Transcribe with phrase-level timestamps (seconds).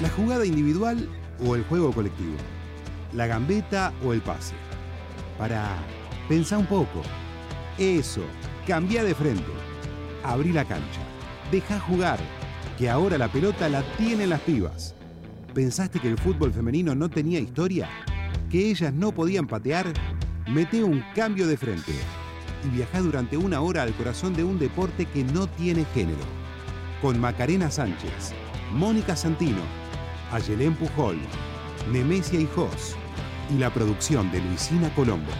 [0.00, 1.08] ¿La jugada individual
[1.42, 2.36] o el juego colectivo?
[3.14, 4.54] ¿La gambeta o el pase?
[5.38, 5.74] Para,
[6.28, 7.00] pensá un poco.
[7.78, 8.20] Eso,
[8.66, 9.50] cambia de frente.
[10.22, 11.00] Abrí la cancha.
[11.50, 12.18] Deja jugar,
[12.76, 14.94] que ahora la pelota la tienen las pibas.
[15.54, 17.88] ¿Pensaste que el fútbol femenino no tenía historia?
[18.50, 19.86] ¿Que ellas no podían patear?
[20.46, 21.92] Mete un cambio de frente
[22.66, 26.20] y viaja durante una hora al corazón de un deporte que no tiene género.
[27.00, 28.34] Con Macarena Sánchez,
[28.72, 29.85] Mónica Santino,
[30.32, 31.18] Ayelén Pujol,
[31.92, 32.96] Nemesia Hijos
[33.48, 35.30] y la producción de Luisina Colombo.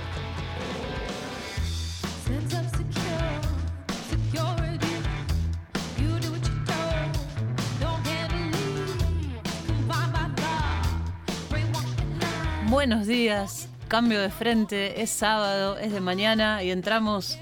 [12.68, 17.38] Buenos días, cambio de frente, es sábado, es de mañana y entramos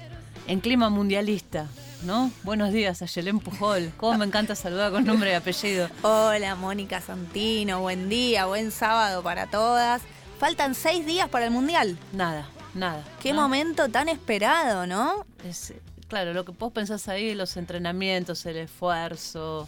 [0.47, 1.67] en clima mundialista.
[2.03, 2.31] ¿No?
[2.43, 3.91] Buenos días a Yelén Pujol.
[3.97, 5.89] Cómo me encanta saludar con nombre y apellido.
[6.03, 7.81] Hola, Mónica Santino.
[7.81, 10.01] Buen día, buen sábado para todas.
[10.39, 11.97] Faltan seis días para el Mundial.
[12.13, 13.03] Nada, nada.
[13.21, 15.25] Qué momento tan esperado, ¿no?
[15.43, 15.73] Es,
[16.07, 19.67] claro, lo que vos pensás ahí, los entrenamientos, el esfuerzo,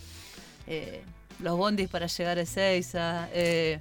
[0.68, 1.04] eh,
[1.40, 3.80] los bondis para llegar a Ezeiza, eh,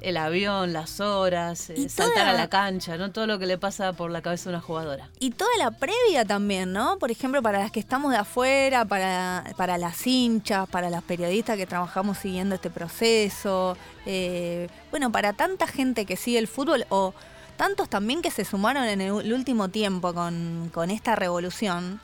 [0.00, 3.10] el avión, las horas, eh, saltar toda- a la cancha, ¿no?
[3.10, 5.08] Todo lo que le pasa por la cabeza a una jugadora.
[5.18, 6.98] Y toda la previa también, ¿no?
[6.98, 11.56] Por ejemplo, para las que estamos de afuera, para, para las hinchas, para las periodistas
[11.56, 13.76] que trabajamos siguiendo este proceso,
[14.06, 17.12] eh, bueno, para tanta gente que sigue el fútbol o
[17.56, 22.00] tantos también que se sumaron en el último tiempo con, con esta revolución.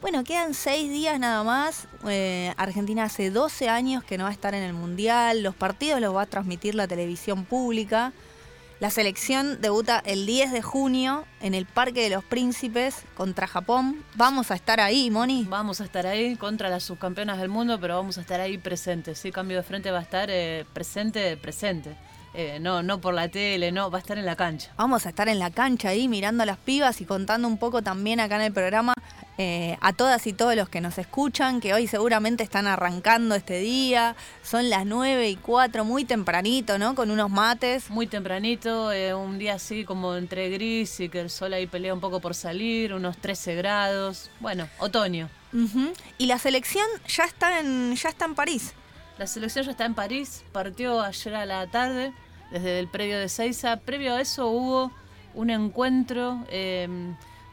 [0.00, 1.88] Bueno, quedan seis días nada más.
[2.06, 5.42] Eh, Argentina hace 12 años que no va a estar en el Mundial.
[5.42, 8.12] Los partidos los va a transmitir la televisión pública.
[8.78, 14.04] La selección debuta el 10 de junio en el Parque de los Príncipes contra Japón.
[14.14, 15.44] Vamos a estar ahí, Moni.
[15.48, 19.18] Vamos a estar ahí contra las subcampeonas del mundo, pero vamos a estar ahí presentes.
[19.18, 21.96] Sí, cambio de frente va a estar eh, presente, presente.
[22.40, 24.70] Eh, no, no por la tele, no, va a estar en la cancha.
[24.76, 27.82] Vamos a estar en la cancha ahí mirando a las pibas y contando un poco
[27.82, 28.94] también acá en el programa
[29.38, 33.58] eh, a todas y todos los que nos escuchan, que hoy seguramente están arrancando este
[33.58, 34.14] día.
[34.44, 36.94] Son las 9 y 4, muy tempranito, ¿no?
[36.94, 37.90] Con unos mates.
[37.90, 41.92] Muy tempranito, eh, un día así como entre gris y que el sol ahí pelea
[41.92, 44.30] un poco por salir, unos 13 grados.
[44.38, 45.28] Bueno, otoño.
[46.18, 48.74] Y la selección ya está en, ya está en París.
[49.18, 52.12] La selección ya está en París, partió ayer a la tarde
[52.50, 53.76] desde el predio de Seiza.
[53.76, 54.92] Previo a eso hubo
[55.34, 56.88] un encuentro eh,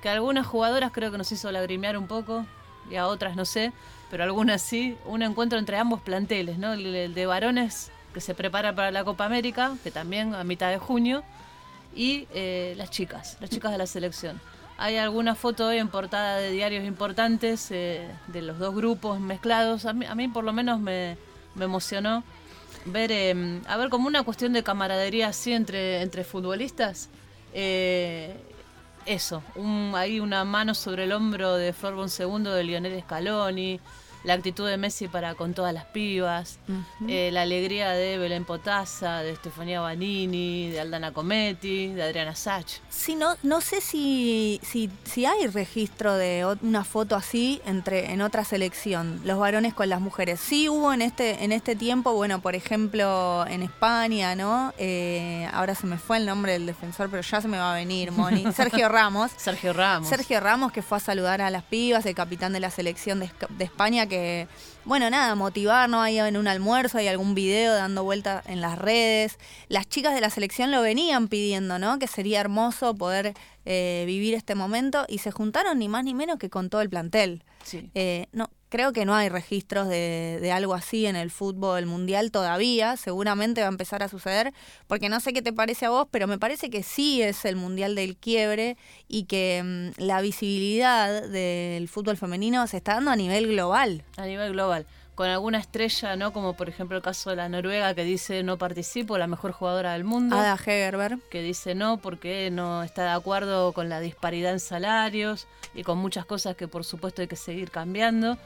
[0.02, 2.46] que a algunas jugadoras creo que nos hizo lagrimear un poco
[2.90, 3.74] y a otras no sé,
[4.12, 4.98] pero algunas sí.
[5.06, 6.74] Un encuentro entre ambos planteles, ¿no?
[6.74, 10.70] El, el de varones que se prepara para la Copa América, que también a mitad
[10.70, 11.24] de junio,
[11.96, 14.40] y eh, las chicas, las chicas de la selección.
[14.78, 19.86] Hay alguna foto hoy en portada de diarios importantes eh, de los dos grupos mezclados.
[19.86, 21.18] A mí, a mí por lo menos me,
[21.56, 22.24] me emocionó
[22.86, 27.10] ver, eh, a ver, como una cuestión de camaradería así entre, entre futbolistas.
[27.54, 28.36] Eh,
[29.06, 33.80] eso, un, hay una mano sobre el hombro de Flor segundo de Lionel Scaloni,
[34.26, 36.58] la actitud de Messi para con todas las pibas,
[37.08, 42.80] eh, la alegría de Belén Potasa, de Estefanía Banini, de Aldana Cometti, de Adriana Sach.
[42.90, 48.22] Sí, no, no sé si, si, si hay registro de una foto así entre en
[48.22, 50.40] otra selección, los varones con las mujeres.
[50.40, 54.74] Sí hubo en este, en este tiempo, bueno, por ejemplo, en España, ¿no?
[54.80, 57.76] Eh, ahora se me fue el nombre del defensor, pero ya se me va a
[57.76, 58.52] venir, Moni.
[58.56, 59.32] Sergio Ramos.
[59.38, 60.10] Sergio Ramos.
[60.10, 63.30] Sergio Ramos que fue a saludar a las pibas, el capitán de la selección de,
[63.50, 64.15] de España, que,
[64.86, 66.02] bueno, nada, motivar, ¿no?
[66.02, 69.40] Ahí en un almuerzo hay algún video dando vuelta en las redes.
[69.68, 71.98] Las chicas de la selección lo venían pidiendo, ¿no?
[71.98, 73.34] Que sería hermoso poder
[73.66, 76.90] eh, vivir este momento y se juntaron ni más ni menos que con todo el
[76.90, 77.44] plantel.
[77.66, 77.90] Sí.
[77.96, 82.32] Eh, no, creo que no hay registros de, de algo así en el fútbol mundial
[82.32, 82.96] todavía.
[82.96, 84.54] Seguramente va a empezar a suceder,
[84.88, 87.56] porque no sé qué te parece a vos, pero me parece que sí es el
[87.56, 88.78] mundial del quiebre
[89.08, 94.04] y que mm, la visibilidad del fútbol femenino se está dando a nivel global.
[94.18, 94.86] a nivel global.
[95.16, 96.34] Con alguna estrella, ¿no?
[96.34, 99.94] Como por ejemplo el caso de la Noruega que dice no participo, la mejor jugadora
[99.94, 100.36] del mundo.
[100.38, 101.20] Ada Hegerberg.
[101.30, 105.98] que dice no porque no está de acuerdo con la disparidad en salarios y con
[105.98, 108.38] muchas cosas que por supuesto hay que seguir cambiando.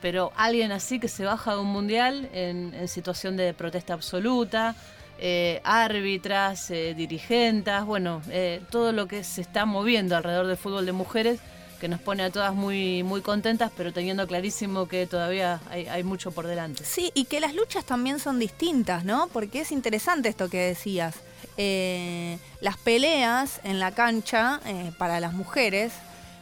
[0.00, 4.76] Pero alguien así que se baja de un mundial en, en situación de protesta absoluta,
[5.20, 10.86] eh, árbitras, eh, dirigentas, bueno, eh, todo lo que se está moviendo alrededor del fútbol
[10.86, 11.40] de mujeres
[11.80, 16.02] que nos pone a todas muy, muy contentas, pero teniendo clarísimo que todavía hay, hay
[16.02, 16.84] mucho por delante.
[16.84, 19.28] Sí, y que las luchas también son distintas, ¿no?
[19.32, 21.14] Porque es interesante esto que decías.
[21.56, 25.92] Eh, las peleas en la cancha eh, para las mujeres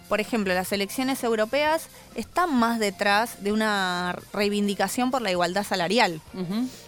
[0.09, 6.21] por ejemplo, las elecciones europeas están más detrás de una reivindicación por la igualdad salarial.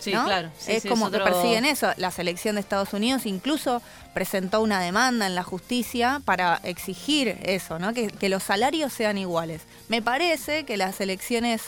[0.01, 0.51] Sí, claro.
[0.67, 1.91] es como que persiguen eso.
[1.97, 3.83] La selección de Estados Unidos incluso
[4.15, 7.93] presentó una demanda en la justicia para exigir eso, ¿no?
[7.93, 9.63] que, que los salarios sean iguales.
[9.89, 11.63] Me parece que las elecciones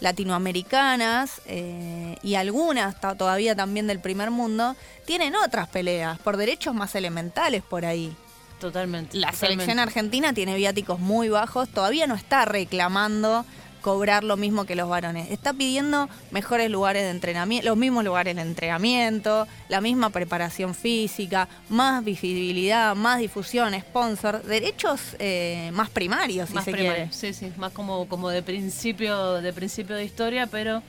[0.00, 6.94] latinoamericanas eh, y algunas todavía también del primer mundo tienen otras peleas por derechos más
[6.94, 8.14] elementales por ahí.
[8.60, 9.16] Totalmente.
[9.16, 13.44] La selección argentina tiene viáticos muy bajos, todavía no está reclamando
[13.86, 15.30] cobrar lo mismo que los varones.
[15.30, 21.48] Está pidiendo mejores lugares de entrenamiento, los mismos lugares de entrenamiento, la misma preparación física,
[21.68, 27.12] más visibilidad, más difusión, sponsor, derechos eh, más primarios, si más se quiere.
[27.12, 30.82] Sí, sí, más como, como de principio, de principio de historia, pero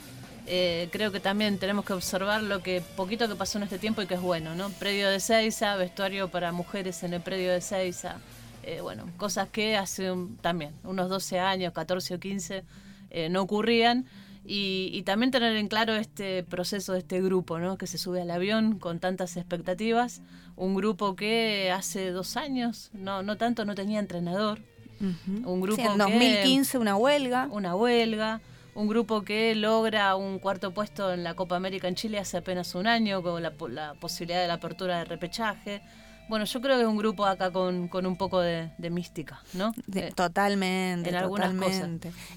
[0.49, 4.01] eh, creo que también tenemos que observar lo que poquito que pasó en este tiempo
[4.01, 4.69] y que es bueno, ¿no?
[4.69, 8.17] Predio de Seiza, vestuario para mujeres en el predio de Seiza.
[8.63, 10.09] Eh, bueno, cosas que hace
[10.39, 12.63] también unos 12 años, 14 o 15
[13.09, 14.05] eh, no ocurrían.
[14.49, 17.77] Y, también tener en claro este proceso de este grupo, ¿no?
[17.77, 20.21] Que se sube al avión con tantas expectativas.
[20.55, 24.61] Un grupo que hace dos años, no, no tanto, no tenía entrenador.
[25.01, 27.49] Un grupo en 2015 una huelga.
[27.51, 28.39] Una huelga.
[28.77, 32.75] Un grupo que logra un cuarto puesto en la Copa América en Chile hace apenas
[32.75, 35.81] un año, con la, la posibilidad de la apertura de repechaje.
[36.29, 39.73] Bueno, yo creo que es un grupo acá con, con un poco de, mística, ¿no?
[39.95, 41.09] Eh, totalmente.
[41.09, 41.89] En algunas cosas.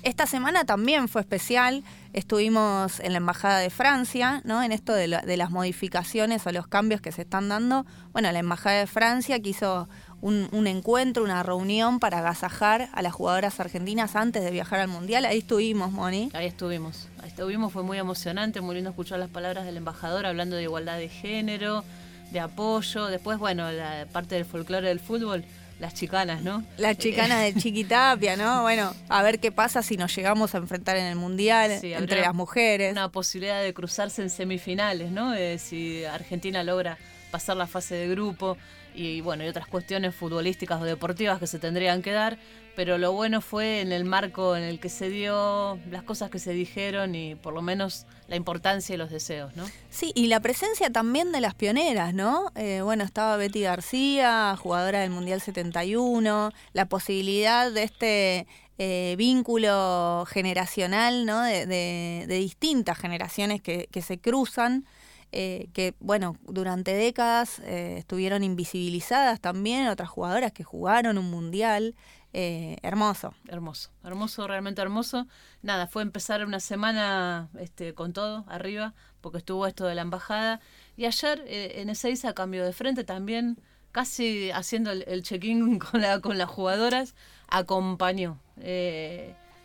[0.03, 1.83] Esta semana también fue especial.
[2.15, 4.63] Estuvimos en la Embajada de Francia, ¿no?
[4.63, 7.85] En esto de, las modificaciones o los cambios que se están dando.
[8.13, 9.89] Bueno, la Embajada de Francia quiso
[10.20, 14.88] un, un, encuentro, una reunión para agasajar a las jugadoras argentinas antes de viajar al
[14.88, 15.25] Mundial.
[15.25, 16.31] Ahí estuvimos, Moni.
[16.34, 17.08] Ahí estuvimos.
[17.22, 20.99] Ahí estuvimos, fue muy emocionante, muy lindo escuchar las palabras del embajador hablando de igualdad
[20.99, 21.84] de género
[22.31, 23.06] de apoyo.
[23.06, 25.44] Después, bueno, la parte del folclore del fútbol,
[25.78, 26.62] las chicanas, ¿no?
[26.76, 28.62] Las chicanas de Chiquitapia, ¿no?
[28.62, 32.34] Bueno, a ver qué pasa si nos llegamos a enfrentar en el Mundial entre las
[32.34, 32.93] mujeres.
[32.93, 35.34] Una posibilidad de cruzarse en semifinales, ¿no?
[35.58, 36.99] si Argentina logra
[37.31, 38.56] pasar la fase de grupo
[38.95, 42.39] y bueno, y otras cuestiones futbolísticas o deportivas que se tendrían que dar,
[42.77, 46.39] pero lo bueno fue en el marco en el que se dio, las cosas que
[46.39, 49.67] se dijeron y por lo menos la importancia y los deseos, ¿no?
[49.91, 52.53] Sí, y la presencia también de las pioneras, ¿no?
[52.55, 58.47] Eh, bueno, estaba Betty García, jugadora del Mundial 71, la posibilidad de este
[58.79, 61.43] eh, vínculo generacional, ¿no?
[61.43, 64.87] De, distintas generaciones que se cruzan.
[65.32, 71.94] Eh, que, bueno, durante décadas eh, estuvieron invisibilizadas también, otras jugadoras que jugaron un mundial.
[72.32, 73.35] Eh, hermoso.
[73.49, 75.27] Hermoso, hermoso, realmente hermoso.
[75.62, 80.61] Nada, fue empezar una semana este, con todo arriba, porque estuvo esto de la embajada.
[80.97, 83.59] Y ayer en Ezeiza, cambio de frente también,
[83.91, 87.15] casi haciendo el, check-in con, la, con las jugadoras,
[87.49, 88.41] acompañó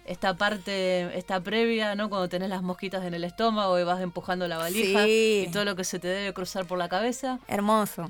[0.05, 2.09] esta parte, esta previa, ¿no?
[2.09, 5.75] Cuando tenés las mosquitas en el estómago y vas empujando la valija y todo lo
[5.75, 7.39] que se te debe cruzar por la cabeza.
[7.47, 8.09] Hermoso.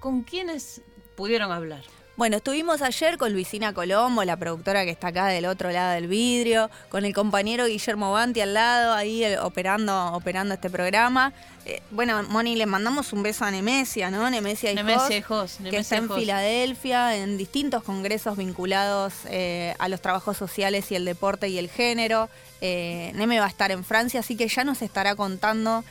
[0.00, 0.82] ¿Con quiénes
[1.16, 1.82] pudieron hablar?
[2.16, 6.06] Bueno, estuvimos ayer con Luisina Colombo, la productora que está acá del otro lado del
[6.06, 11.32] vidrio, con el compañero Guillermo Banti al lado, ahí eh, operando, operando este programa.
[11.66, 14.30] Eh, bueno, Moni, le mandamos un beso a Nemesia, ¿no?
[14.30, 15.24] Nemesia y Nemesia
[15.68, 21.04] que está en Filadelfia, en distintos congresos vinculados eh, a los trabajos sociales y el
[21.04, 22.28] deporte y el género.
[22.60, 25.84] Neme va a estar en Francia, así que ya nos estará contando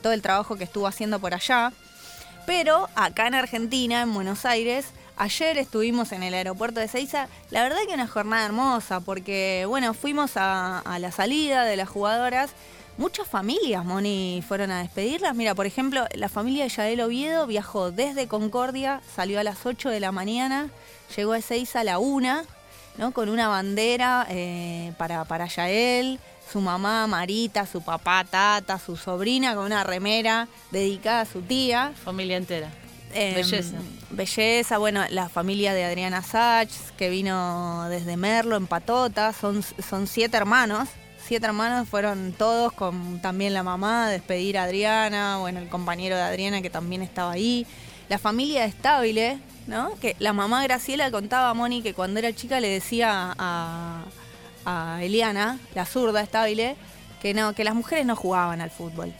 [0.00, 1.72] todo el trabajo que estuvo haciendo por allá.
[2.46, 7.62] Pero acá en Argentina, en Buenos Aires, Ayer estuvimos en el aeropuerto de Seiza, la
[7.62, 12.50] verdad que una jornada hermosa, porque bueno, fuimos a, la salida de las jugadoras.
[12.98, 15.34] Muchas familias, Moni, fueron a despedirlas.
[15.36, 19.88] Mira, por ejemplo, la familia de Yael Oviedo viajó desde Concordia, salió a las 8
[19.88, 20.70] de la mañana,
[21.16, 22.42] llegó a Seiza a la 1,
[22.98, 23.12] ¿no?
[23.12, 26.18] Con una bandera eh, para, para Yael,
[26.52, 31.92] su mamá Marita, su papá Tata, su sobrina con una remera dedicada a su tía.
[32.04, 32.83] Familia entera.
[33.14, 33.76] Em, belleza.
[34.10, 40.06] Belleza, bueno, la familia de Adriana Sachs, que vino desde Merlo, en Patota, son, son
[40.06, 40.88] siete hermanos.
[41.26, 46.22] Siete hermanos fueron todos con también la mamá, despedir a Adriana, bueno, el compañero de
[46.22, 47.66] Adriana que también estaba ahí.
[48.10, 49.98] La familia estable, ¿no?
[50.00, 54.04] Que la mamá Graciela contaba a Moni que cuando era chica le decía a,
[54.66, 56.76] a Eliana, la zurda estable,
[57.24, 59.10] que no, que las mujeres no jugaban al fútbol.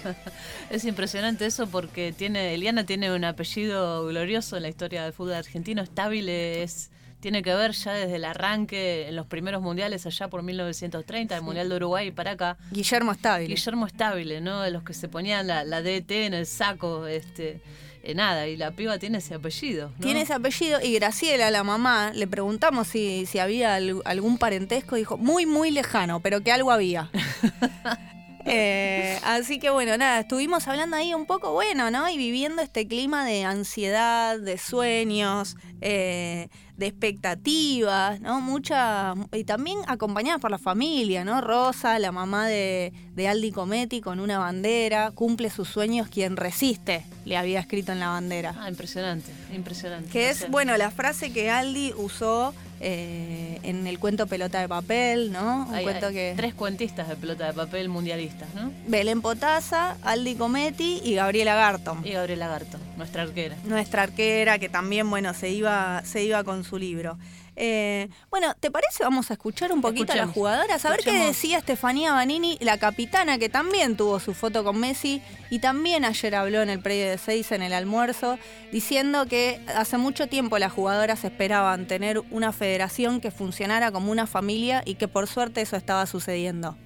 [0.70, 5.32] es impresionante eso porque tiene Eliana tiene un apellido glorioso en la historia del fútbol
[5.32, 5.80] argentino.
[5.80, 10.42] Estable es tiene que ver ya desde el arranque en los primeros mundiales allá por
[10.42, 12.58] 1930, el Mundial de Uruguay para acá.
[12.72, 13.46] Guillermo Estable.
[13.46, 14.60] Guillermo Estable, ¿no?
[14.60, 17.62] De los que se ponían la, DT en el saco, este
[18.02, 19.92] eh, nada, y la piba tiene ese apellido.
[20.00, 25.18] Tiene ese apellido y Graciela, la mamá, le preguntamos si, si había algún parentesco, dijo,
[25.18, 27.10] muy, muy lejano, pero que algo había.
[28.46, 32.08] Eh, así que bueno, nada, estuvimos hablando ahí un poco, bueno, ¿no?
[32.08, 36.48] Y viviendo este clima de ansiedad, de sueños, eh,
[36.80, 38.40] de expectativas, ¿no?
[38.40, 41.42] Mucha, y también acompañadas por la familia, ¿no?
[41.42, 47.04] Rosa, la mamá de, de Aldi Cometi, con una bandera, cumple sus sueños quien resiste,
[47.26, 48.56] le había escrito en la bandera.
[48.58, 50.10] Ah, impresionante, impresionante.
[50.10, 55.32] Que es, bueno, la frase que Aldi usó eh, en el cuento Pelota de Papel,
[55.32, 55.66] ¿no?
[55.66, 56.32] Un cuento que...
[56.36, 58.72] Tres cuentistas de Pelota de Papel mundialistas, ¿no?
[58.86, 62.00] Belén Potasa, Aldi Cometti y Gabriela Garton.
[62.04, 63.56] Y Gabriela Garton, nuestra arquera.
[63.64, 67.18] Nuestra arquera, que también, bueno, se iba, se iba con su libro.
[67.62, 69.04] Eh, bueno, ¿te parece?
[69.04, 72.78] Vamos a escuchar un poquito a las jugadoras, a ver qué decía Estefanía Banini, la
[72.78, 77.10] capitana, que también tuvo su foto con Messi y también ayer habló en el predio
[77.10, 78.38] de seis en el almuerzo,
[78.72, 84.26] diciendo que hace mucho tiempo las jugadoras esperaban tener una federación que funcionara como una
[84.26, 86.78] familia y que por suerte eso estaba sucediendo.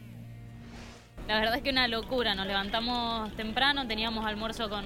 [1.29, 4.85] La verdad es que una locura, nos levantamos temprano, teníamos almuerzo con,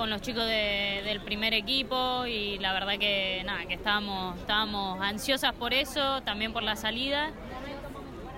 [0.00, 5.52] con los chicos del primer equipo y la verdad que nada, que estábamos, estábamos ansiosas
[5.52, 7.32] por eso, también por la salida.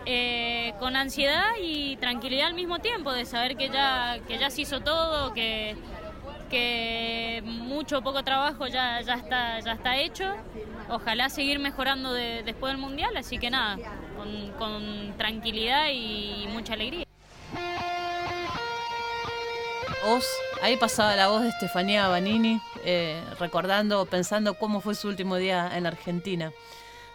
[0.04, 4.62] Eh, con ansiedad y tranquilidad al mismo tiempo de saber que ya, que ya se
[4.62, 5.76] hizo todo, que,
[6.50, 10.34] que mucho poco trabajo ya, ya, está, ya está hecho.
[10.88, 13.76] Ojalá seguir mejorando después del Mundial, así que nada,
[14.58, 17.06] con tranquilidad y mucha alegría.
[20.62, 25.70] Ahí pasaba la voz de Estefanía Banini, eh, recordando, pensando cómo fue su último día
[25.76, 26.52] en Argentina.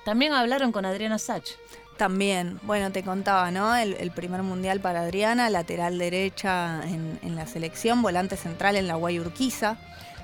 [0.06, 1.52] También hablaron con Adriana Sach.
[1.98, 3.76] También, bueno, te contaba, ¿no?
[3.76, 9.78] El, primer mundial para Adriana, lateral derecha en, la selección, volante central en la Guayurquiza.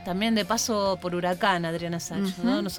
[0.06, 2.20] También de paso por Huracán, Adriana Sach.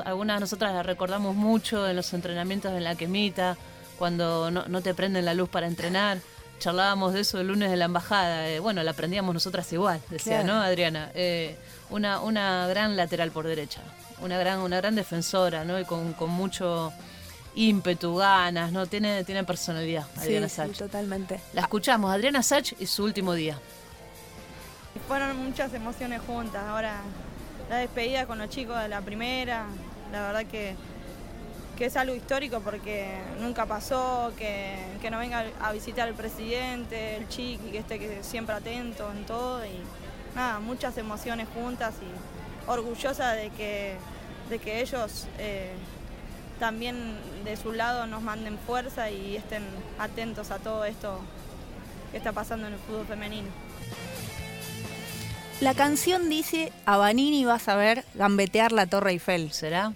[0.04, 3.56] algunas de nosotras la recordamos mucho en los entrenamientos en la quemita,
[3.98, 6.18] cuando no te prenden la luz para entrenar
[6.64, 8.48] charlábamos de eso el lunes de la embajada.
[8.48, 11.10] Eh, bueno, la aprendíamos nosotras igual, decía, ¿no, Adriana?
[11.14, 11.56] Eh,
[11.90, 13.82] una, una gran lateral por derecha,
[14.22, 15.78] una gran, una gran defensora, ¿no?
[15.78, 16.90] Y con, mucho
[17.54, 18.86] ímpetu, ganas, ¿no?
[18.86, 21.38] Tiene, tiene personalidad, Adriana sí, Sí, totalmente.
[21.52, 23.58] La escuchamos, Adriana Sach y su último día.
[25.06, 26.62] Fueron muchas emociones juntas.
[26.66, 27.02] Ahora
[27.68, 29.66] la despedida con los chicos de la primera,
[30.10, 30.76] la verdad que
[31.76, 37.16] que es algo histórico porque nunca pasó, que, que no venga a visitar el presidente,
[37.16, 39.70] el chiqui, que esté siempre atento en todo y
[40.34, 43.96] nada, muchas emociones juntas y orgullosa de que,
[44.50, 45.72] de que ellos eh,
[46.60, 49.62] también de su lado nos manden fuerza y estén
[49.98, 51.20] atentos a todo esto
[52.12, 53.48] que está pasando en el fútbol femenino.
[55.60, 59.52] La canción dice, a Vanini vas a ver gambetear la Torre Eiffel.
[59.52, 59.92] ¿Será?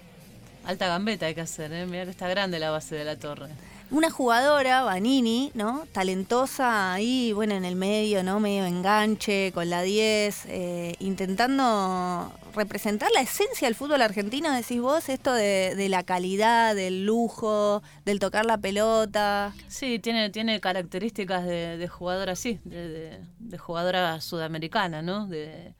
[0.65, 1.85] Alta gambeta hay que hacer, ¿eh?
[1.85, 3.49] Mira que está grande la base de la torre.
[3.91, 5.87] Una jugadora, Vanini, ¿no?
[5.91, 8.39] Talentosa ahí, bueno, en el medio, ¿no?
[8.39, 15.09] Medio enganche, con la 10, eh, intentando representar la esencia del fútbol argentino, decís vos,
[15.09, 19.53] esto de, la calidad, del lujo, del tocar la pelota.
[19.67, 25.25] Sí, tiene, tiene características de, jugadora así, de, de, jugadora sudamericana, ¿no?
[25.25, 25.73] De,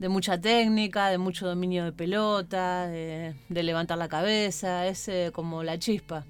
[0.00, 5.62] de mucha técnica, de mucho dominio de pelota, de, levantar la cabeza, es eh, como
[5.62, 6.24] la chispa,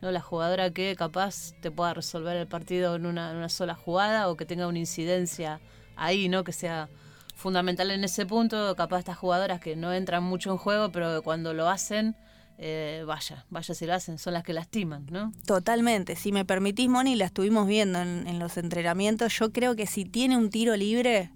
[0.00, 0.10] ¿no?
[0.10, 4.44] La jugadora que capaz te pueda resolver el partido en una, sola jugada o que
[4.44, 5.60] tenga una incidencia
[5.94, 6.42] ahí, ¿no?
[6.42, 6.88] Que sea
[7.36, 11.54] fundamental en ese punto, capaz estas jugadoras que no entran mucho en juego, pero cuando
[11.54, 12.16] lo hacen,
[12.58, 15.32] eh, vaya, vaya si lo hacen, son las que lastiman, ¿no?
[15.46, 16.16] Totalmente.
[16.16, 20.04] Si me permitís, Moni, la estuvimos viendo en, en los entrenamientos, yo creo que si
[20.04, 21.30] tiene un tiro libre,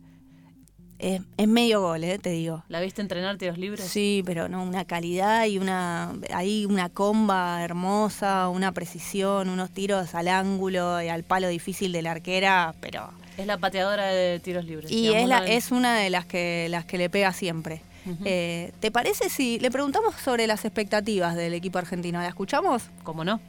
[0.98, 2.64] es, medio gol, eh, te digo.
[2.68, 3.86] ¿La viste entrenar tiros libres?
[3.86, 6.14] Sí, pero no, una calidad y una.
[6.32, 12.02] Hay una comba hermosa, una precisión, unos tiros al ángulo y al palo difícil de
[12.02, 13.10] la arquera, pero.
[13.36, 14.90] Es la pateadora de tiros libres.
[14.90, 17.82] Y es, la, es una de las que, las que le pega siempre.
[18.24, 22.20] Eh, ¿Te parece si le preguntamos sobre las expectativas del equipo argentino?
[22.20, 22.84] ¿La escuchamos?
[23.02, 23.40] ¿Cómo no?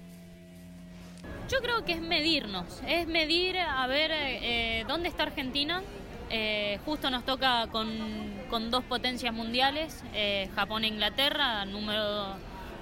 [1.50, 5.82] Yo creo que es medirnos, es medir a ver eh, dónde está Argentina,
[6.29, 12.36] eh, justo nos toca con, dos potencias mundiales, eh, Japón e Inglaterra, número,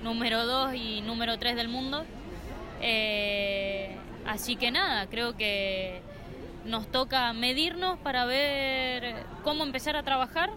[0.04, 2.06] número dos y número tres del mundo.
[2.82, 6.02] Eh, así que nada, creo que
[6.66, 10.52] nos toca medirnos para ver cómo empezar a trabajar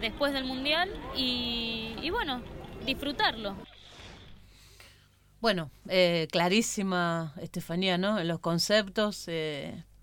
[0.00, 2.40] después del mundial y, bueno,
[2.86, 3.56] disfrutarlo.
[5.40, 5.70] Bueno,
[6.30, 8.22] clarísima Estefanía, ¿no?
[8.22, 9.28] Los conceptos,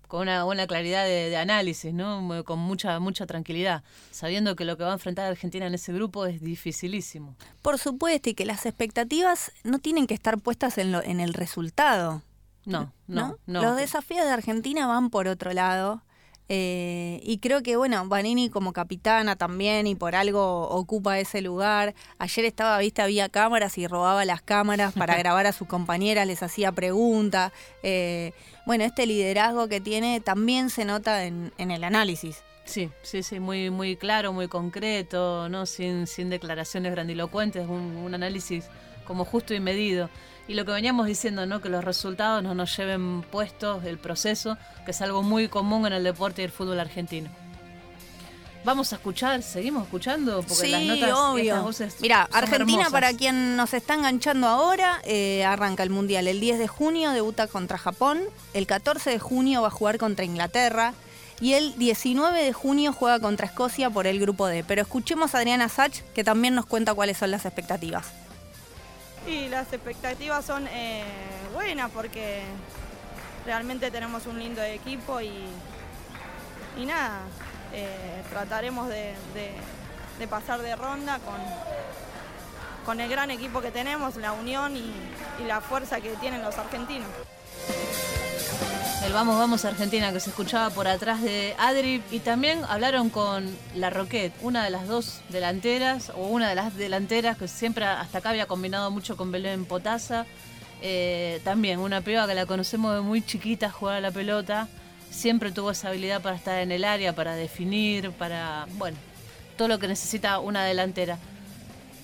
[0.08, 2.44] con una buena claridad de, de, análisis, ¿no?
[2.44, 6.26] Con mucha, mucha tranquilidad, sabiendo que lo que va a enfrentar Argentina en ese grupo
[6.26, 7.36] es dificilísimo.
[7.62, 11.34] Por supuesto, y que las expectativas no tienen que estar puestas en, lo, en el
[11.34, 12.22] resultado.
[12.64, 16.02] No, no, no, Los desafíos de Argentina van por otro lado.
[16.48, 21.94] Eh, y creo que, bueno, Vanini como capitana también y por algo ocupa ese lugar.
[22.18, 26.42] Ayer estaba, viste, había cámaras y robaba las cámaras para grabar a sus compañeras, les
[26.42, 27.52] hacía preguntas.
[27.82, 28.32] Eh,
[28.64, 32.42] bueno, este liderazgo que tiene también se nota en, en el análisis.
[32.64, 35.66] Sí, sí, sí, muy, muy claro, muy concreto, ¿no?
[35.66, 38.68] Sin, sin declaraciones grandilocuentes, un, un análisis
[39.06, 40.10] como justo y medido.
[40.48, 41.60] Y lo que veníamos diciendo, ¿no?
[41.60, 45.92] Que los resultados no nos lleven puestos el proceso, que es algo muy común en
[45.92, 47.30] el deporte y el fútbol argentino.
[48.66, 51.62] Vamos a escuchar, seguimos escuchando, porque sí, las notas, obvio.
[51.62, 52.92] voces Mira, Argentina, hermosas.
[52.92, 57.46] para quien nos está enganchando ahora, eh, arranca el Mundial el 10 de junio, debuta
[57.46, 58.22] contra Japón,
[58.54, 60.94] el 14 de junio va a jugar contra Inglaterra
[61.40, 64.64] y el 19 de junio juega contra Escocia por el grupo D.
[64.66, 68.06] Pero escuchemos a Adriana Sach, que también nos cuenta cuáles son las expectativas.
[69.26, 71.02] Y las expectativas son eh,
[71.52, 72.42] buenas porque
[73.44, 75.32] realmente tenemos un lindo equipo y,
[76.78, 77.20] y nada,
[77.72, 81.34] eh, trataremos de, de- pasar de ronda con,
[82.86, 84.92] con el gran equipo que tenemos, la unión y
[85.46, 87.08] la fuerza que tienen los argentinos.
[89.06, 93.56] El Vamos, Vamos Argentina que se escuchaba por atrás de Adri y también hablaron con
[93.76, 98.18] La Roquette, una de las dos delanteras o una de las delanteras que siempre hasta
[98.18, 100.26] acá había combinado mucho con Belén Potasa.
[100.82, 104.66] Eh, también una piba que la conocemos de muy chiquita jugar a la pelota.
[105.08, 108.96] Siempre tuvo esa habilidad para estar en el área, para definir, para, bueno,
[109.56, 111.16] todo lo que necesita una delantera.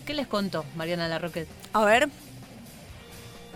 [0.06, 1.49] ¿Qué les contó Mariana La Roquette?
[1.73, 2.11] A ver,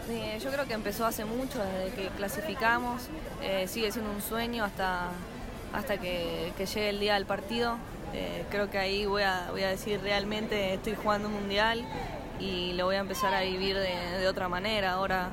[0.08, 3.02] Eh, yo creo que empezó hace mucho, desde que clasificamos.
[3.42, 5.08] Eh, sigue siendo un sueño hasta,
[5.72, 7.76] hasta que, llegue el día del partido.
[8.14, 11.84] Eh, creo que ahí voy a, voy a decir realmente estoy jugando un mundial
[12.38, 14.92] y lo voy a empezar a vivir de, otra manera.
[14.92, 15.30] Ahora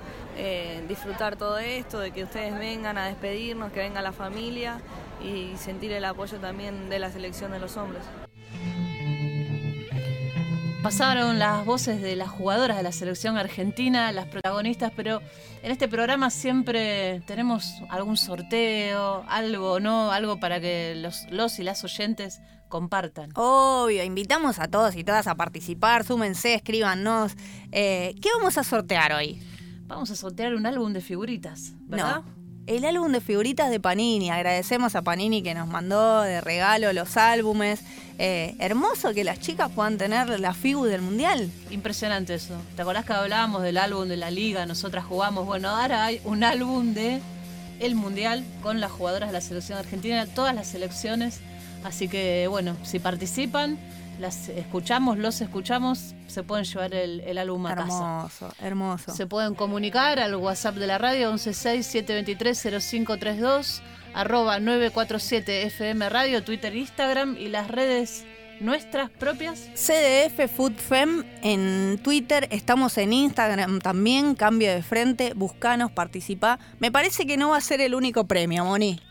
[0.88, 4.80] disfrutar todo esto, de que ustedes vengan a despedirnos, que venga la familia
[5.24, 8.02] y sentir el apoyo también de la selección de los hombres.
[10.84, 15.22] Pasaron las voces de las jugadoras de la selección argentina, las protagonistas, pero
[15.62, 20.12] en este programa siempre tenemos algún sorteo, algo, ¿no?
[20.12, 23.30] Algo para que los, los y las oyentes compartan.
[23.36, 27.32] obvio, invitamos a todos y todas a participar, súmense, escríbanos.
[27.72, 29.42] Eh, ¿Qué vamos a sortear hoy?
[29.88, 32.24] Vamos a sortear un álbum de figuritas, ¿verdad?
[32.26, 32.43] No.
[32.66, 34.30] El álbum de figuritas de Panini.
[34.30, 37.82] Agradecemos a Panini que nos mandó de regalo los álbumes.
[38.20, 41.52] Eh, hermoso que las chicas puedan tener la figu del mundial.
[41.72, 42.56] Impresionante eso.
[42.78, 44.66] ¿Te acordás que hablábamos del álbum de la liga?
[44.66, 45.46] Nosotras jugamos.
[45.46, 47.20] Bueno, ahora hay un álbum de
[47.82, 51.42] el mundial con las jugadoras de la selección argentina, todas las selecciones.
[51.84, 53.78] Así que, bueno, si participan,
[54.24, 57.94] las escuchamos, los escuchamos, se pueden llevar el, el álbum a casa.
[57.94, 59.14] Hermoso, hermoso.
[59.14, 63.82] Se pueden comunicar al WhatsApp de la radio 116-723-0532,
[64.14, 68.24] arroba 947 FM Radio, Twitter, Instagram y las redes
[68.62, 69.60] nuestras propias.
[69.74, 76.60] CDF Food Fem en Twitter, estamos en Instagram también, cambio de frente, buscanos, participá.
[76.80, 79.02] Me parece que no va a ser el único premio, Moni.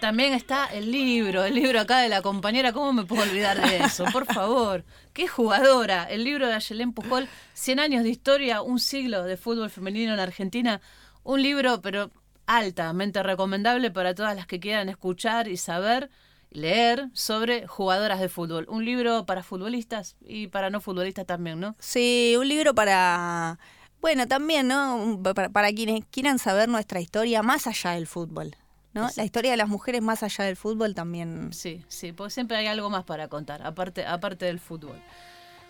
[0.00, 2.72] También está el libro, el libro acá de la compañera.
[2.72, 4.04] ¿Cómo me puedo olvidar de eso?
[4.12, 4.84] Por favor.
[5.12, 6.04] Qué jugadora.
[6.04, 10.20] El libro de Ayelén Pujol, 100 años de historia, un siglo de fútbol femenino en
[10.20, 10.80] Argentina.
[11.24, 12.12] Un libro, pero
[12.46, 16.10] altamente recomendable para todas las que quieran escuchar y saber,
[16.50, 18.66] leer sobre jugadoras de fútbol.
[18.68, 21.74] Un libro para futbolistas y para no futbolistas también, ¿no?
[21.80, 23.58] Sí, un libro para,
[24.00, 25.20] bueno, también, ¿no?
[25.34, 28.54] Para, para quienes quieran saber nuestra historia más allá del fútbol,
[28.98, 29.08] ¿no?
[29.16, 31.50] La historia de las mujeres más allá del fútbol también.
[31.52, 35.00] Sí, sí, porque siempre hay algo más para contar, aparte, aparte del fútbol.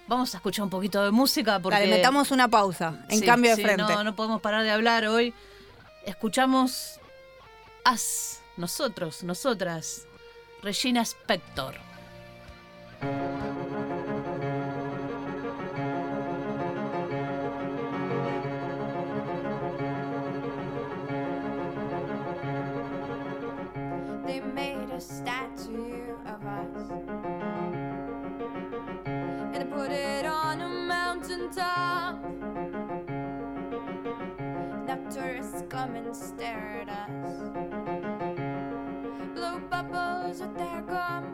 [0.07, 1.79] Vamos a escuchar un poquito de música porque...
[1.79, 3.83] Dale, metamos una pausa, en Sí, cambio de sí, frente.
[3.83, 5.35] No, no podemos parar de hablar hoy.
[6.07, 6.99] Escuchamos
[7.85, 10.07] As, nosotros, nosotras,
[10.63, 11.75] Regina Spector.
[36.19, 37.39] Stare at us.
[39.35, 41.25] Blow bubbles with their gum,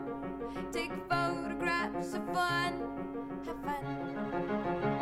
[0.71, 2.83] take photographs of fun,
[3.45, 4.94] have fun.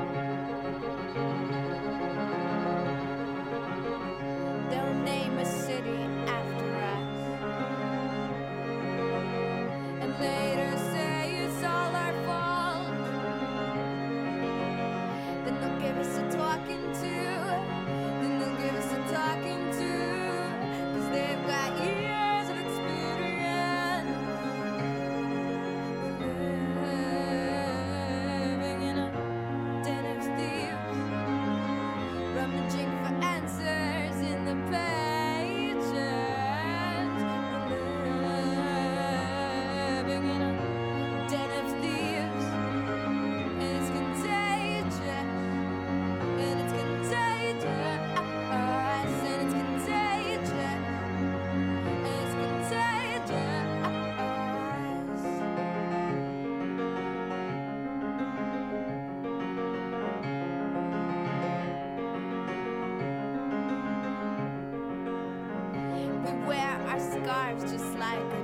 [67.59, 68.42] curves just like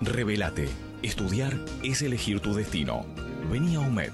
[0.00, 0.68] Revelate.
[1.02, 3.04] Estudiar es elegir tu destino.
[3.50, 4.12] Vení a UMED,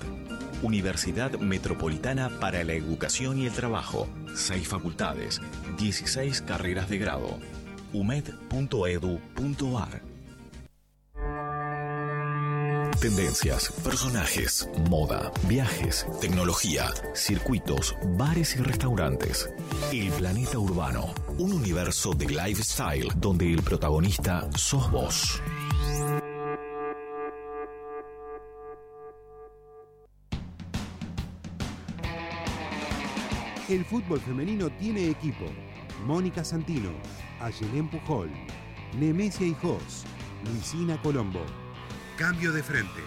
[0.63, 4.09] Universidad Metropolitana para la Educación y el Trabajo.
[4.35, 5.41] Seis facultades,
[5.79, 7.39] 16 carreras de grado.
[7.93, 8.47] umed.edu.ar
[13.01, 19.51] Tendencias, personajes, moda, viajes, tecnología, circuitos, bares y restaurantes.
[19.93, 25.43] El planeta urbano, un universo de lifestyle donde el protagonista sos vos.
[33.77, 35.45] El fútbol femenino tiene equipo.
[36.07, 36.93] Mónica Santino,
[37.41, 38.31] Ayelén Pujol,
[38.99, 40.05] Nemesia Hijos,
[40.47, 41.45] Luisina Colombo.
[42.17, 43.03] Cambio de frente.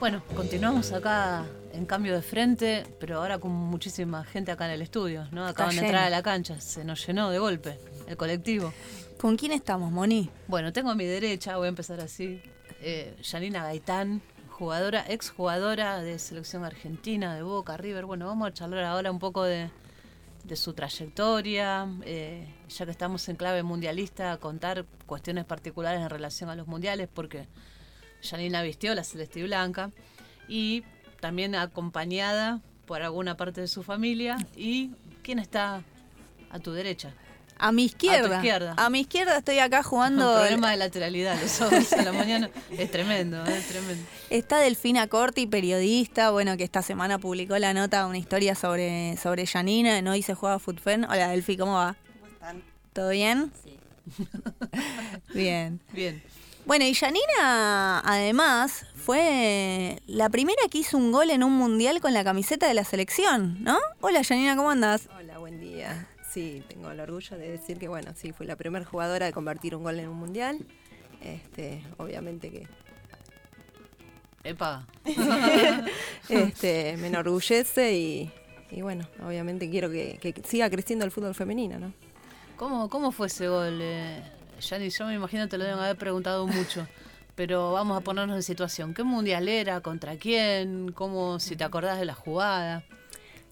[0.00, 4.82] Bueno, continuamos acá en cambio de frente, pero ahora con muchísima gente acá en el
[4.82, 5.46] estudio, ¿no?
[5.46, 8.72] Acaban de entrar a la cancha, se nos llenó de golpe el colectivo.
[9.20, 10.30] ¿Con quién estamos, Moni?
[10.48, 12.42] Bueno, tengo a mi derecha, voy a empezar así,
[12.80, 18.04] eh, Yanina Gaitán, jugadora, ex jugadora de selección argentina, de Boca, River.
[18.04, 19.70] Bueno, vamos a charlar ahora un poco de,
[20.44, 26.50] de su trayectoria, eh, ya que estamos en clave mundialista, contar cuestiones particulares en relación
[26.50, 27.46] a los mundiales, porque
[28.22, 29.90] Yanina vistió la celeste y blanca
[30.48, 30.84] y
[31.22, 34.36] también acompañada por alguna parte de su familia.
[34.56, 34.90] ¿Y
[35.22, 35.82] quién está
[36.50, 37.14] a tu derecha?
[37.58, 38.36] A mi izquierda.
[38.36, 38.74] izquierda.
[38.76, 40.28] A mi izquierda estoy acá jugando.
[40.32, 44.04] Un problema de lateralidad los sábados a la mañana es tremendo, es tremendo.
[44.30, 49.46] Está Delfina Corti, periodista, bueno, que esta semana publicó la nota, una historia sobre, sobre
[49.46, 51.04] Janina, en Hoy se juega Futfen.
[51.04, 51.94] Hola Delfi, ¿cómo va?
[52.18, 52.62] ¿Cómo están?
[52.92, 53.52] ¿Todo bien?
[53.62, 53.78] Sí.
[55.32, 55.80] Bien.
[55.92, 56.20] Bien.
[56.64, 62.14] Bueno, y Janina, además, fue la primera que hizo un gol en un mundial con
[62.14, 63.78] la camiseta de la selección, ¿no?
[64.00, 65.08] Hola Janina, ¿cómo andás?
[65.18, 66.08] Hola, buen día.
[66.30, 69.74] Sí, tengo el orgullo de decir que, bueno, sí, fui la primera jugadora de convertir
[69.74, 70.64] un gol en un mundial.
[71.20, 72.68] Este, obviamente que
[74.44, 74.86] Epa.
[76.28, 78.32] este, me enorgullece y,
[78.70, 81.92] y, bueno, obviamente quiero que, que siga creciendo el fútbol femenino, ¿no?
[82.56, 83.78] ¿Cómo, cómo fue ese gol?
[83.80, 84.22] Eh,
[84.68, 86.86] Yani, yo me imagino te lo deben haber preguntado mucho.
[87.34, 88.94] Pero vamos a ponernos en situación.
[88.94, 89.80] ¿Qué mundial era?
[89.80, 90.92] ¿Contra quién?
[90.92, 92.84] ¿Cómo, si te acordás de la jugada?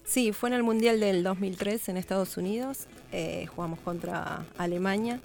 [0.03, 2.87] Sí, fue en el Mundial del 2003 en Estados Unidos.
[3.11, 5.19] Eh, jugamos contra Alemania,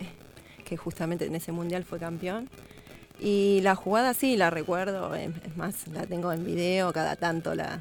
[0.00, 2.48] eh, que justamente en ese Mundial fue campeón.
[3.20, 7.80] Y la jugada sí, la recuerdo, es más, la tengo en video, cada tanto la,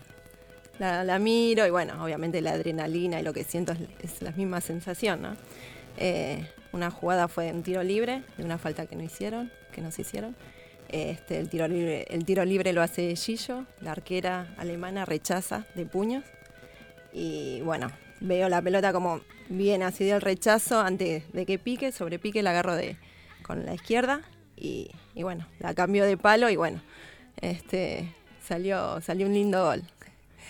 [0.79, 4.61] la, miro y bueno, obviamente la adrenalina y lo que siento es, es la misma
[4.61, 5.35] sensación, ¿no?
[5.97, 9.97] Eh, una jugada fue un tiro libre, de una falta que no hicieron, que nos
[9.97, 10.35] hicieron.
[10.89, 15.85] Este, el, tiro libre, el tiro libre lo hace Gillo, la arquera alemana rechaza de
[15.85, 16.23] puños.
[17.13, 22.19] Y bueno, veo la pelota como viene así del rechazo antes de que pique, sobre
[22.19, 22.97] pique la agarro de,
[23.43, 24.21] con la izquierda
[24.55, 26.81] y, y bueno, la cambio de palo y bueno,
[27.41, 29.83] este, salió, salió un lindo gol.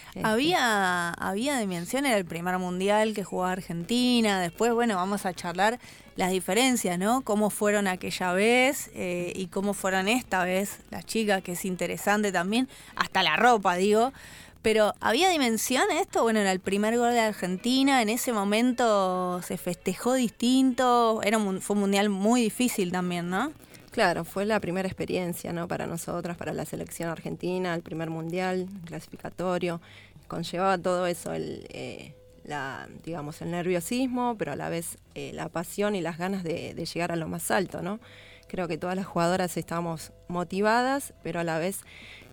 [0.10, 4.40] Este, Había, había dimensión, era el primer mundial que jugaba Argentina.
[4.40, 5.80] Después, bueno, vamos a charlar
[6.16, 7.22] las diferencias, ¿no?
[7.22, 12.32] Cómo fueron aquella vez eh, y cómo fueron esta vez las chicas, que es interesante
[12.32, 12.68] también.
[12.96, 14.14] Hasta la ropa, digo.
[14.62, 16.24] Pero ¿había dimensión esto?
[16.24, 18.02] Bueno, era el primer gol de Argentina.
[18.02, 21.22] En ese momento se festejó distinto.
[21.24, 23.52] Era un, fue un mundial muy difícil también, ¿no?
[23.92, 25.68] Claro, fue la primera experiencia ¿no?
[25.68, 29.82] para nosotras, para la selección argentina, el primer mundial clasificatorio.
[30.28, 35.50] Conllevaba todo eso, el, eh, la, digamos, el nerviosismo, pero a la vez eh, la
[35.50, 37.82] pasión y las ganas de, llegar a lo más alto.
[37.82, 38.00] ¿no?
[38.48, 41.82] Creo que todas las jugadoras estábamos motivadas, pero a la vez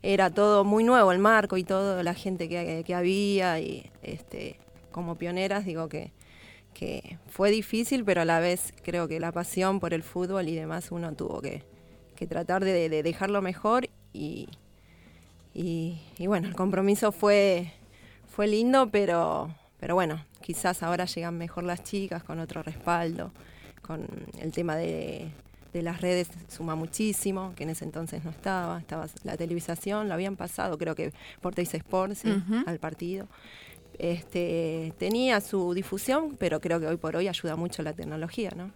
[0.03, 3.61] era todo muy nuevo, el marco y todo, la gente que, que había.
[3.61, 4.59] Y este,
[4.90, 6.12] como pioneras, digo que
[6.75, 10.55] que fue difícil, pero a la vez creo que la pasión por el fútbol y
[10.55, 11.62] demás uno tuvo que,
[12.16, 14.49] que tratar de, de, dejarlo mejor y,
[15.53, 17.73] y, y, bueno, el compromiso fue,
[18.29, 23.33] fue lindo, pero, pero bueno, quizás ahora llegan mejor las chicas con otro respaldo,
[23.83, 24.07] con
[24.38, 25.31] el tema de,
[25.73, 30.14] de las redes suma muchísimo, que en ese entonces no estaba, estaba la televisación, lo
[30.14, 32.64] habían pasado, creo que por Teis Sports uh -huh.
[32.66, 33.27] al partido.
[33.99, 38.71] Este, tenía su difusión, pero creo que hoy por hoy ayuda mucho la tecnología, ¿no?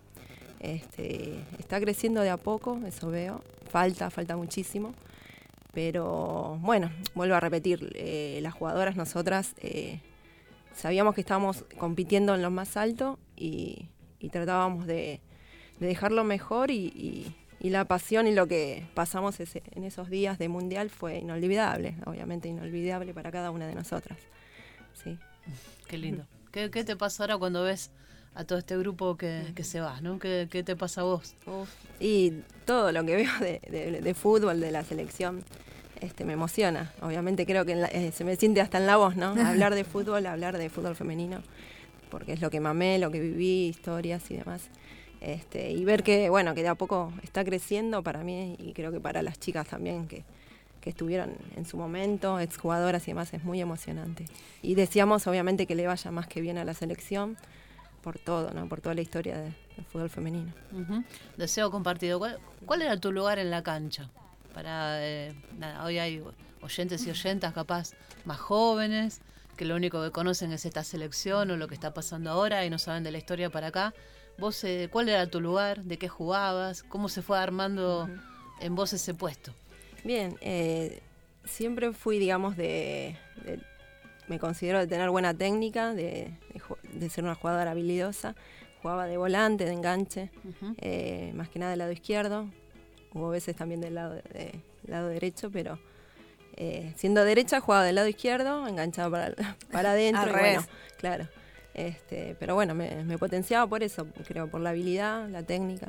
[0.61, 3.43] Este, está creciendo de a poco, eso veo.
[3.71, 4.95] Falta, falta muchísimo.
[5.73, 10.01] Pero bueno, vuelvo a repetir, eh, las jugadoras, nosotras, eh,
[10.75, 15.21] sabíamos que estábamos compitiendo en lo más alto y, y tratábamos de,
[15.79, 20.11] de, dejarlo mejor y, y, y, la pasión y lo que pasamos ese, en esos
[20.11, 24.19] días de mundial fue inolvidable, obviamente inolvidable para cada una de nosotras.
[24.93, 25.19] Sí.
[25.87, 26.27] Qué lindo.
[26.51, 27.91] ¿Qué, ¿Qué, te pasa ahora cuando ves
[28.35, 30.01] a todo este grupo que, que se va?
[30.01, 30.19] ¿no?
[30.19, 31.35] ¿Qué, ¿Qué, te pasa a vos?
[31.47, 31.69] Uf.
[32.01, 35.45] Y todo lo que veo de, de, de, fútbol, de la selección,
[36.05, 36.93] este, me emociona.
[37.01, 39.35] Obviamente creo que la, eh, se me siente hasta en la voz, ¿no?
[39.47, 41.43] hablar de fútbol, hablar de fútbol femenino,
[42.11, 44.69] porque es lo que mamé, lo que viví, historias y demás.
[45.21, 48.93] Este, y ver que, bueno, que de a poco está creciendo para mí y creo
[48.93, 50.23] que para las chicas también, que,
[50.81, 54.27] que estuvieron en su momento, exjugadoras y demás, es muy emocionante.
[54.61, 57.39] Y deseamos obviamente que le vaya más que bien a la selección
[58.03, 58.69] por todo, ¿no?
[58.69, 60.53] por toda la historia de, del fútbol femenino.
[60.73, 61.05] Uh -huh.
[61.39, 62.19] Deseo compartido.
[62.19, 64.11] ¿Cuál, ¿Cuál, era tu lugar en la cancha?
[64.55, 66.23] Para eh, nada, hoy hay
[66.63, 67.91] oyentes y oyentas capaz
[68.25, 69.21] más jóvenes
[69.57, 72.71] que lo único que conocen es esta selección o lo que está pasando ahora y
[72.71, 73.95] no saben de la historia para acá.
[74.39, 75.85] ¿Vos eh, cuál era tu lugar?
[75.85, 76.83] ¿De qué jugabas?
[76.83, 78.21] ¿Cómo se fue armando uh -huh.
[78.61, 79.53] en vos ese puesto?
[80.03, 81.03] Bien, eh,
[81.45, 83.61] siempre fui, digamos, de, de-
[84.27, 86.35] me considero de tener buena técnica, de,
[86.93, 88.35] de ser una jugadora habilidosa.
[88.83, 90.31] Jugaba de volante, de enganche,
[90.79, 92.49] eh, más que nada del lado izquierdo.
[93.15, 95.79] Hubo veces también del lado, de- lado derecho, pero
[96.57, 100.31] eh, siendo derecha jugaba del lado izquierdo, enganchaba para, para adentro.
[100.33, 100.65] Bueno,
[100.99, 101.29] claro.
[101.75, 105.89] Este, pero bueno, me, me potenciaba por eso, creo, por la habilidad, la técnica.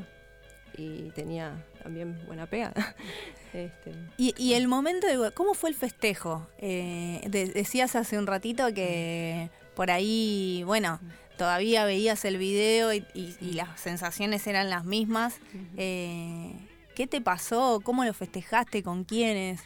[0.78, 2.96] Y tenía también buena pegada.
[3.54, 6.46] Este, Y, y el momento de cómo fue el festejo.
[6.58, 11.00] Eh, de- decías hace un ratito que por ahí, bueno,
[11.38, 15.36] todavía veías el video y, y- y las sensaciones eran las mismas.
[15.78, 16.52] Eh,
[16.96, 17.82] ¿Qué te pasó?
[17.84, 18.82] ¿Cómo lo festejaste?
[18.82, 19.62] ¿Con quiénes?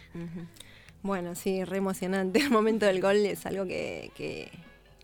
[1.03, 2.39] Bueno, sí, re emocionante.
[2.39, 4.49] El momento del gol es algo que,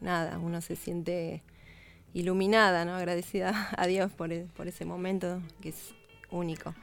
[0.01, 1.43] nada, uno se siente
[2.13, 2.95] iluminada, ¿no?
[2.95, 5.93] Agradecida a Dios por, e- por ese momento que es
[6.31, 6.73] único.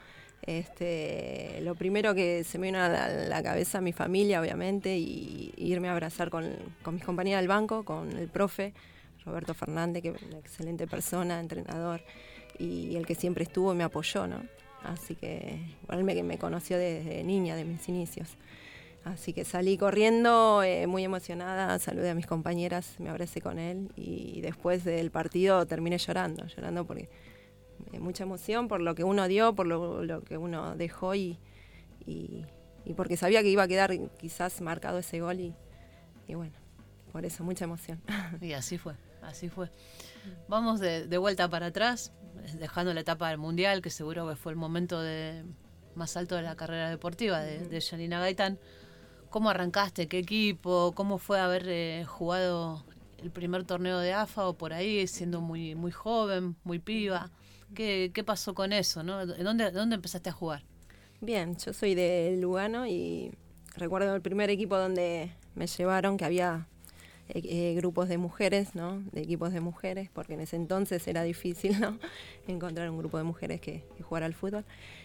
[0.42, 5.52] Este, lo primero que se me vino a la, la cabeza, mi familia, obviamente, y,
[5.56, 6.48] y irme a abrazar con,
[6.82, 8.74] con mis compañeras del banco, con el profe
[9.24, 12.00] Roberto Fernández, que es una excelente persona, entrenador,
[12.58, 14.42] y el que siempre estuvo y me apoyó, ¿no?
[14.84, 18.36] Así que, igual me, me conoció desde niña, de mis inicios.
[19.04, 23.90] Así que salí corriendo, eh, muy emocionada, saludé a mis compañeras, me abracé con él
[23.96, 27.08] y después del partido terminé llorando, llorando porque
[27.92, 31.36] eh, mucha emoción por lo que uno dio, por lo, que uno dejó y,
[32.06, 32.44] y,
[32.96, 35.54] porque sabía que iba a quedar quizás marcado ese gol y,
[36.28, 36.54] y bueno,
[37.10, 38.00] por eso mucha emoción.
[38.40, 39.68] Y así fue, así fue.
[40.46, 42.12] Vamos de, vuelta para atrás,
[42.58, 45.44] dejando la etapa del Mundial, que seguro que fue el momento de,
[45.94, 48.58] más alto de la carrera deportiva de, de Janina Gaitán.
[49.30, 50.08] ¿Cómo arrancaste?
[50.08, 50.92] ¿Qué equipo?
[50.94, 52.84] ¿Cómo fue haber eh, jugado
[53.18, 57.30] el primer torneo de AFA o por ahí, siendo muy, muy joven, muy piba?
[57.74, 59.02] ¿Qué, qué pasó con eso?
[59.02, 59.22] ¿no?
[59.22, 60.64] ¿En ¿Dónde, dónde empezaste a jugar?
[61.20, 63.32] Bien, yo soy de Lugano y
[63.74, 66.66] recuerdo el primer equipo donde me llevaron que había
[67.28, 69.02] eh, eh, grupos de mujeres, ¿no?
[69.12, 71.98] De equipos de mujeres, porque en ese entonces era difícil, ¿no?
[72.48, 74.64] Encontrar un grupo de mujeres que, que jugara al fútbol.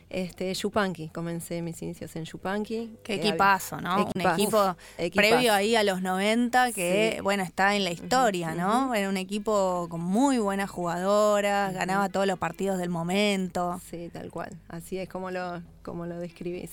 [0.10, 2.91] Este, Yupanqui, comencé mis inicios en Yupanqui.
[3.03, 4.06] Qué equipazo, ¿no?
[4.15, 4.75] Un equipo
[5.13, 7.21] previo ahí a los 90 que, Sí.
[7.21, 8.95] bueno, está en la historia, ¿no?
[8.95, 13.82] Era un equipo con muy buenas jugadoras, ganaba todos los partidos del momento.
[13.89, 14.58] Sí, tal cual.
[14.69, 16.71] Así es como lo, como lo describís.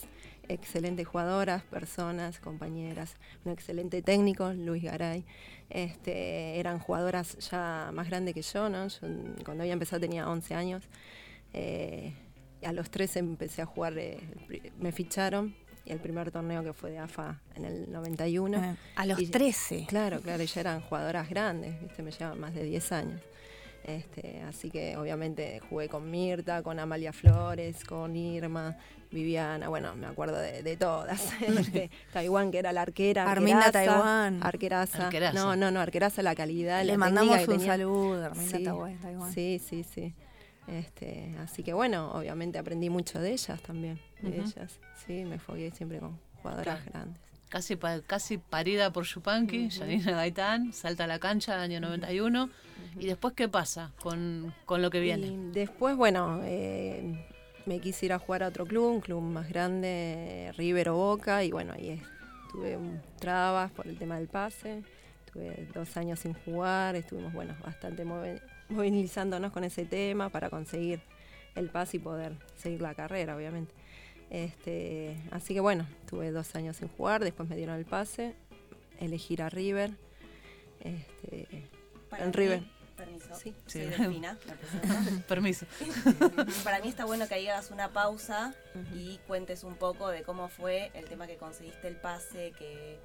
[0.48, 5.24] Excelentes jugadoras, personas, compañeras, un excelente técnico, Luis Garay.
[5.70, 8.86] Este, eran jugadoras ya más grandes que yo, ¿no?
[8.88, 8.98] Yo,
[9.44, 10.84] cuando había empezado tenía 11 años.
[11.54, 12.12] Eh,
[12.62, 14.18] a los 13 empecé a jugar, eh,
[14.78, 15.54] me ficharon
[15.86, 18.58] y el primer torneo que fue de AFA en el 91.
[18.62, 19.86] Eh, a los Y- 13.
[19.88, 22.02] Claro, claro, ya eran jugadoras grandes, ¿viste?
[22.02, 23.20] me llevaban más de 10 años.
[23.84, 28.76] Este, así que obviamente jugué con Mirta, con Amalia Flores, con Irma,
[29.10, 31.32] Viviana, bueno, me acuerdo de, de todas.
[31.42, 33.30] Este, Taiwán, que era la arquera.
[33.30, 34.40] Arminda Taiwán.
[34.42, 35.06] Arqueraza.
[35.06, 35.34] Arqueraza.
[35.38, 36.80] No, no, no, arqueraza la calidad.
[36.82, 37.66] Le la mandamos un tenía.
[37.66, 39.32] saludo, Arminda Sí, Taiwán, Taiwán.
[39.32, 40.14] Sí, sí, sí.
[40.66, 44.00] Este, así que bueno, obviamente aprendí mucho de ellas también.
[44.22, 44.80] De ellas.
[45.06, 46.90] Sí, me fogué siempre con jugadoras Claro.
[46.90, 47.20] grandes.
[47.54, 47.76] Casi,
[48.08, 52.50] casi parida por Yupanqui, Janina Gaitán, salta a la cancha año 91.
[52.98, 55.28] ¿Y después qué pasa con, con lo que viene?
[55.28, 57.24] Y después, bueno, eh,
[57.64, 61.44] me quise ir a jugar a otro club, un club más grande, River o Boca,
[61.44, 62.02] y bueno, ahí
[62.50, 62.76] tuve
[63.20, 64.82] trabas por el tema del pase,
[65.32, 71.00] tuve dos años sin jugar, estuvimos, bueno, bastante movi- movilizándonos con ese tema para conseguir
[71.54, 73.72] el pase y poder seguir la carrera, obviamente.
[74.34, 78.34] Este, así que bueno, tuve dos años sin jugar, después me dieron el pase,
[78.98, 79.92] elegir a River.
[80.80, 81.68] Este,
[82.10, 82.62] Para en mí- River.
[82.96, 83.34] Permiso.
[83.36, 83.54] Sí.
[83.66, 83.80] Sí.
[83.80, 85.22] Soy Delfina, me presento.
[85.28, 85.66] Permiso.
[86.64, 88.54] Para mí está bueno que ahí hagas una pausa
[88.92, 92.98] y cuentes un poco de cómo fue el tema que conseguiste el pase, que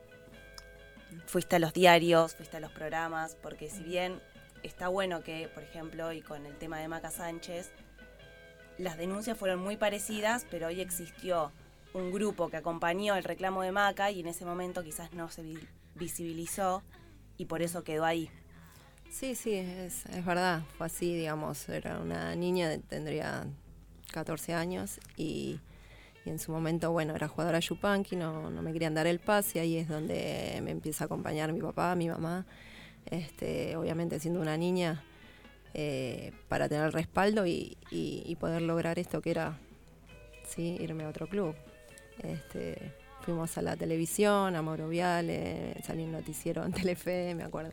[1.28, 4.20] fuiste a los diarios, fuiste a los programas, porque si bien
[4.64, 7.70] está bueno que, por ejemplo, y con el tema de Maca Sánchez,
[8.80, 11.52] las denuncias fueron muy parecidas, pero hoy existió
[11.94, 15.42] un grupo que acompañó el reclamo de Maca y en ese momento quizás no se
[15.44, 15.60] vi-
[15.96, 16.84] visibilizó
[17.38, 18.30] y por eso quedó ahí.
[19.10, 20.62] Sí, sí, es, es verdad.
[20.78, 21.68] Fue así, digamos.
[21.68, 23.48] Era una niña, tendría
[24.12, 25.60] 14 años y,
[26.26, 29.60] y en su momento, bueno, era jugadora Yupanqui, no, no me querían dar el pase
[29.60, 32.46] ahí es donde me empieza a acompañar mi papá, mi mamá.
[33.08, 35.04] Este, obviamente siendo una niña,
[35.74, 39.58] eh, para tener respaldo y, y- y poder lograr esto que era,
[40.48, 41.56] sí, irme a otro club.
[42.24, 47.72] Este, fuimos a la televisión, a Mauro Viale, salí un noticiero en Telefe, me acuerdo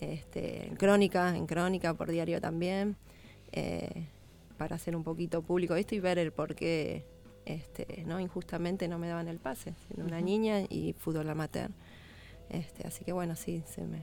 [0.00, 2.96] este, en crónica, en crónica por diario también,
[3.52, 4.06] eh,
[4.58, 7.04] para hacer un poquito público esto y ver el por qué
[7.44, 11.70] este, no injustamente no me daban el pase, siendo una niña y fútbol amateur.
[12.50, 14.02] Este, así que bueno, sí, se me,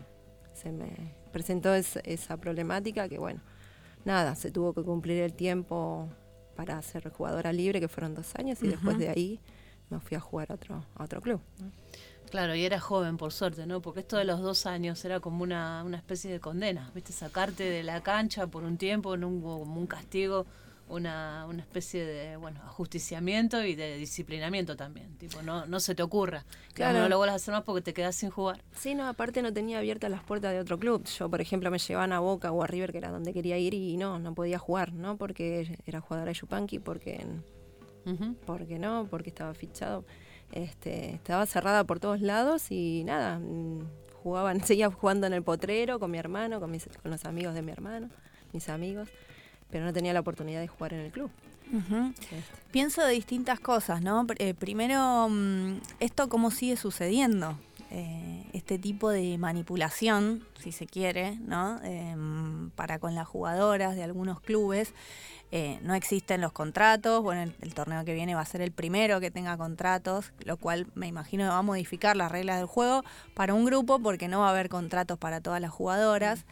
[0.53, 3.41] se me presentó es- esa problemática que bueno,
[4.05, 6.09] nada, se tuvo que cumplir el tiempo
[6.55, 9.39] para ser jugadora libre, que fueron dos años, y después de ahí
[9.89, 11.41] me fui a jugar a otro, a otro club.
[11.59, 11.71] ¿no?
[12.29, 13.81] Claro, y era joven, por suerte, ¿no?
[13.81, 17.13] Porque esto de los dos años era como una, una especie de condena, ¿viste?
[17.13, 20.45] Sacarte de la cancha por un tiempo, no hubo como un castigo,
[20.89, 25.17] una, una especie de, bueno, ajusticiamiento y de disciplinamiento también.
[25.17, 26.45] Tipo, no, no se te ocurra.
[26.73, 26.99] Claro.
[26.99, 28.63] No lo vuelvas a hacer más porque te quedas sin jugar.
[28.73, 31.05] Sí, no, aparte no tenía abiertas las puertas de otro club.
[31.05, 33.73] Yo, por ejemplo, me llevaban a Boca o a River, que era donde quería ir,
[33.73, 35.17] y no, no podía jugar, ¿no?
[35.17, 37.25] Porque era jugadora de Yupanqui, porque,
[38.45, 40.05] porque no, porque estaba fichado.
[40.51, 43.87] Este, estaba cerrada por todos lados y nada, mm,
[44.21, 47.63] jugaban, seguía jugando en el potrero con mi hermano, con, mis, con los amigos de
[47.63, 48.09] mi hermano,
[48.51, 49.09] mis amigos,
[49.73, 51.31] pero no tenía la oportunidad de jugar en el club.
[52.11, 54.27] Este, Pienso de distintas cosas, ¿no?
[54.37, 57.57] Eh, primero, mm, esto cómo sigue sucediendo.
[57.89, 61.81] Eh, este tipo de manipulación, si se quiere, ¿no?
[61.83, 64.93] Em, para con las jugadoras de algunos clubes.
[65.51, 67.23] Eh, no existen los contratos.
[67.23, 70.57] Bueno, el, el torneo que viene va a ser el primero que tenga contratos, lo
[70.57, 73.03] cual me imagino que va a modificar las reglas del juego
[73.33, 76.45] para un grupo porque no va a haber contratos para todas las jugadoras.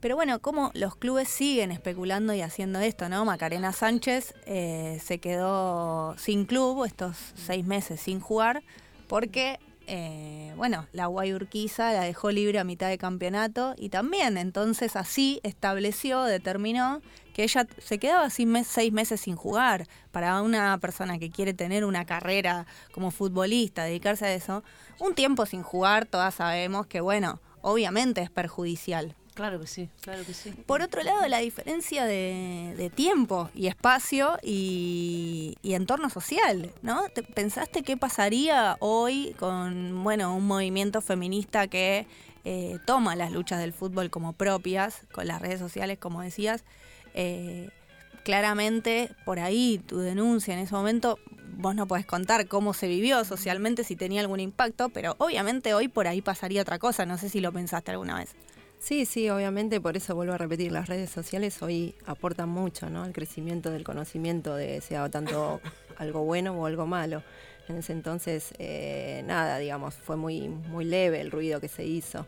[0.00, 3.24] Pero bueno, como los clubes siguen especulando y haciendo esto, ¿no?
[3.24, 8.62] Macarena Sánchez eh, se quedó sin club estos seis meses sin jugar
[9.08, 14.96] porque, eh, bueno, la Guayurquiza la dejó libre a mitad de campeonato y también entonces
[14.96, 17.00] así estableció, determinó
[17.32, 19.86] que ella se quedaba sin seis meses sin jugar.
[20.10, 24.62] Para una persona que quiere tener una carrera como futbolista, dedicarse a eso,
[24.98, 29.14] un tiempo sin jugar, todas sabemos que, bueno, obviamente es perjudicial.
[29.36, 30.50] Claro que sí, claro que sí.
[30.64, 37.02] Por otro lado, la diferencia de, tiempo y espacio y, y entorno social, ¿no?
[37.10, 42.06] ¿Te- ¿Pensaste qué pasaría hoy con, bueno, un movimiento feminista que
[42.46, 46.64] eh, toma las luchas del fútbol como propias, con las redes sociales, como decías?
[47.12, 47.68] Eh,
[48.24, 51.18] claramente, por ahí, tu denuncia en ese momento,
[51.58, 55.88] vos no podés contar cómo se vivió socialmente, si tenía algún impacto, pero obviamente hoy
[55.88, 58.30] por ahí pasaría otra cosa, no sé si lo pensaste alguna vez.
[58.78, 63.02] Sí, sí, obviamente, por eso vuelvo a repetir, las redes sociales hoy aportan mucho, ¿no?
[63.02, 65.60] Al crecimiento del conocimiento de sea tanto
[65.96, 67.22] algo bueno o algo malo.
[67.68, 72.26] En ese entonces, eh, nada, digamos, fue muy, muy leve el ruido que se hizo.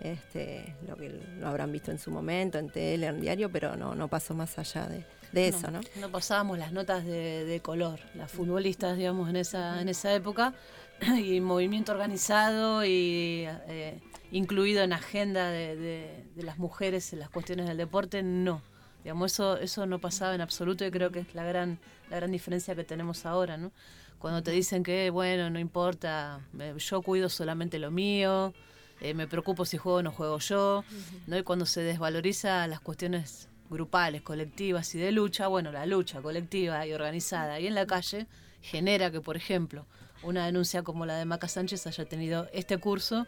[0.00, 3.96] Este, lo que lo habrán visto en su momento, en tele, en diario, pero no,
[3.96, 5.80] no pasó más allá de, de eso, ¿no?
[6.00, 10.54] No pasábamos las notas de, de color, las futbolistas, digamos, en esa, en esa época,
[11.18, 13.98] y movimiento organizado y eh,
[14.30, 18.62] incluido en agenda de, de- las mujeres en las cuestiones del deporte, no.
[19.04, 21.78] Digamos, eso, eso no pasaba en absoluto y creo que es la gran,
[22.10, 23.72] la gran diferencia que tenemos ahora, ¿no?
[24.18, 26.40] Cuando te dicen que, bueno, no importa,
[26.78, 28.52] yo cuido solamente lo mío,
[29.00, 30.84] eh, me preocupo si juego o no juego yo,
[31.28, 31.38] ¿no?
[31.38, 36.84] Y cuando se desvaloriza las cuestiones grupales, colectivas y de lucha, bueno, la lucha colectiva
[36.86, 38.26] y organizada y en la calle
[38.62, 39.86] genera que, por ejemplo,
[40.24, 43.26] una denuncia como la de Maca Sánchez haya tenido este curso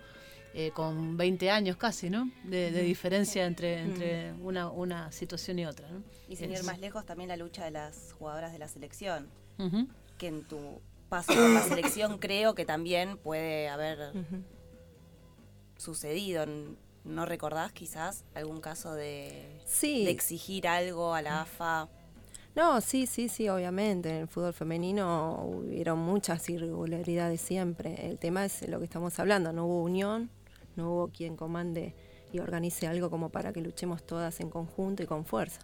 [0.54, 2.30] eh, con 20 años casi, ¿no?
[2.44, 6.02] De, diferencia entre, entre una, una situación y otra, ¿no?
[6.28, 9.28] Y sin ir más lejos, también la lucha de las jugadoras de la selección.
[10.18, 14.12] Que en tu paso por la selección creo que también puede haber
[15.76, 16.46] sucedido.
[17.04, 20.04] ¿No recordás quizás algún caso de, Sí.
[20.04, 21.88] de exigir algo a la AFA?
[22.54, 24.10] No, sí, sí, sí, obviamente.
[24.10, 28.06] En el fútbol femenino hubieron muchas irregularidades siempre.
[28.06, 30.30] El tema es lo que estamos hablando, no hubo unión,
[30.76, 31.94] no hubo quien comande
[32.32, 35.60] y organice algo como para que luchemos todas en conjunto y con fuerza.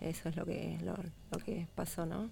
[0.00, 0.94] Eso es lo que, lo,
[1.30, 2.30] lo que pasó, ¿no?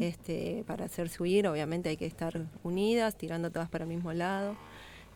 [0.00, 4.56] Este, para hacerse huir, obviamente hay que estar unidas, tirando todas para el mismo lado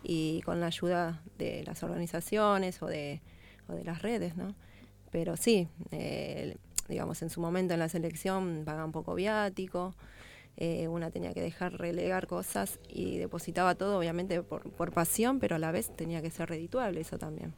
[0.02, 3.20] y con la ayuda de las organizaciones o de,
[3.68, 4.54] o de las redes, ¿no?
[5.10, 6.56] Pero sí, eh,
[6.88, 9.94] digamos, en su momento en la selección pagaban poco viático,
[10.56, 15.56] eh, una tenía que dejar relegar cosas y depositaba todo, obviamente, por, por pasión, pero
[15.56, 17.54] a la vez tenía que ser redituable eso también.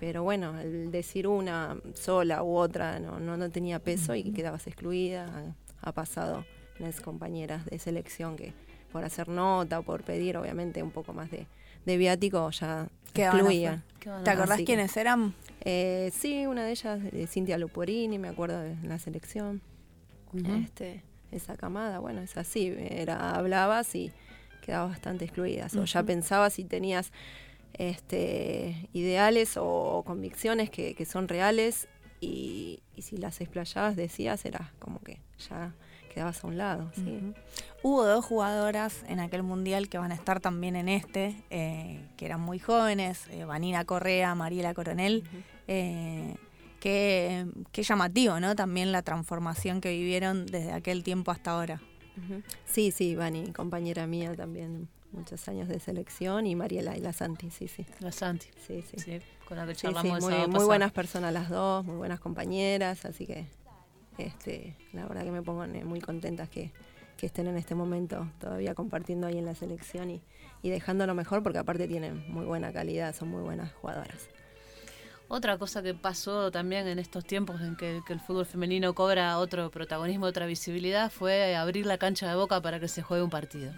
[0.00, 4.66] Pero bueno, el decir una sola u otra no, no, no tenía peso y quedabas
[4.66, 5.54] excluida.
[5.82, 6.44] Ha, ha pasado
[6.78, 8.52] en las compañeras de selección que
[8.92, 11.46] por hacer nota o por pedir, obviamente, un poco más de,
[11.86, 13.84] de viático ya Quedaban excluían.
[14.24, 15.34] ¿Te acordás Así quiénes eran?
[15.60, 19.62] Eh, sí, una de ellas, eh, Cintia Luporini, me acuerdo de la selección.
[20.32, 20.52] Ujú.
[20.64, 21.02] este,
[21.36, 24.12] esa camada, bueno, es así, era, hablabas y
[24.62, 25.74] quedabas bastante excluidas.
[25.76, 27.12] O ya pensabas si tenías
[27.74, 31.88] este, ideales o convicciones que, que son reales
[32.20, 35.74] y, y si las explayabas decías, era como que ya
[36.14, 37.34] quedabas a un lado, sí.
[37.82, 42.24] Hubo dos jugadoras en aquel mundial que van a estar también en este, eh, que
[42.24, 45.24] eran muy jóvenes, eh, Vanina Correa, Mariela Coronel,
[45.66, 46.36] eh,
[46.84, 48.54] que llamativo, ¿no?
[48.54, 51.80] También la transformación que vivieron desde aquel tiempo hasta ahora.
[52.66, 57.50] Sí, sí, Vani, compañera mía también, muchos años de selección, y Mariela y la Santi,
[57.50, 57.86] sí, sí.
[58.00, 58.98] La Santi, Sí, sí.
[58.98, 59.18] sí,
[59.48, 63.04] con la que Sí, charlamos sí, el muy, buenas personas las dos, muy buenas compañeras,
[63.04, 63.46] así que
[64.18, 66.70] este, la verdad que me pongo muy contentas que,
[67.16, 70.22] que estén en este momento todavía compartiendo ahí en la selección y,
[70.62, 74.28] y dejándolo mejor porque aparte tienen muy buena calidad, son muy buenas jugadoras.
[75.34, 79.36] Otra cosa que pasó también en estos tiempos en que, que el fútbol femenino cobra
[79.40, 83.30] otro protagonismo, otra visibilidad, fue abrir la cancha de boca para que se juegue un
[83.30, 83.72] partido.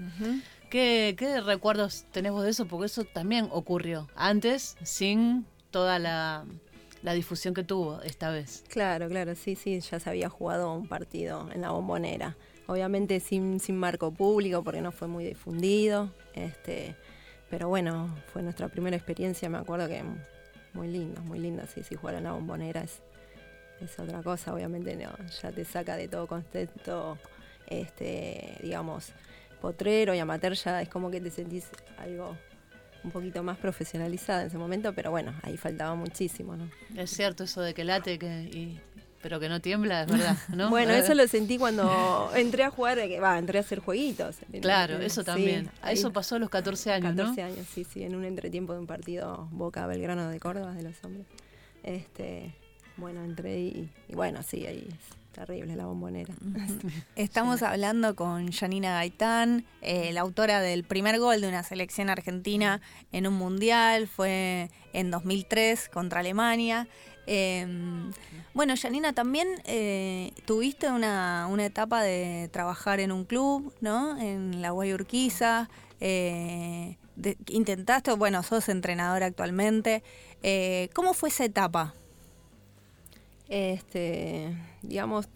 [0.69, 2.67] ¿Qué, qué recuerdos tenés vos de eso?
[2.67, 6.45] Porque eso también ocurrió antes, sin toda la,
[7.03, 8.63] la difusión que tuvo esta vez.
[8.69, 12.37] Claro, claro, sí, sí, ya se había jugado un partido en la bombonera.
[12.67, 16.13] Obviamente sin, sin marco público porque no fue muy difundido.
[16.35, 16.97] Este,
[17.49, 20.05] pero bueno, fue nuestra primera experiencia, me acuerdo que
[20.77, 23.01] muy linda, muy linda, sí, sí, jugar en la bombonera es,
[23.81, 25.11] es otra cosa, obviamente no,
[25.43, 27.19] ya te saca de todo concepto,
[27.67, 29.09] este, digamos,
[29.61, 31.69] potrero y amateur, ya es como que te sentís
[31.99, 32.37] algo
[33.05, 36.69] un poquito más profesionalizada en ese momento, pero bueno, ahí faltaba muchísimo, ¿no?
[36.97, 38.81] Es cierto eso de que late, que, y-
[39.27, 40.71] pero que no tiembla, es verdad, ¿no?
[40.71, 44.37] Bueno, eso lo sentí cuando entré a jugar, eh, que va, entré a hacer jueguitos.
[44.63, 45.69] Claro, eso también.
[45.83, 47.47] ahí, eso pasó a los 14 años, 14 ¿no?
[47.49, 50.95] años, sí, sí, en un entretiempo de un partido Boca Belgrano de Córdoba de los
[51.03, 51.27] hombres.
[51.83, 52.55] Este,
[52.99, 56.33] bueno, entré y, y bueno, sí, ahí es terrible la bombonera.
[57.17, 62.81] Estamos hablando con Janina Gaitán, eh, la autora del primer gol de una selección argentina
[63.11, 66.89] en un mundial, fue en 2003 contra Alemania.
[67.27, 67.67] Eh,
[68.55, 74.19] bueno, Janina, también eh, tuviste una, una etapa de trabajar en un club, ¿no?
[74.19, 75.69] En la Guayurquiza.
[76.01, 80.03] Eh, de- intentaste, bueno, sos entrenadora actualmente.
[80.43, 81.95] Eh, ¿Cómo fue esa etapa?
[83.49, 85.29] Este, digamos,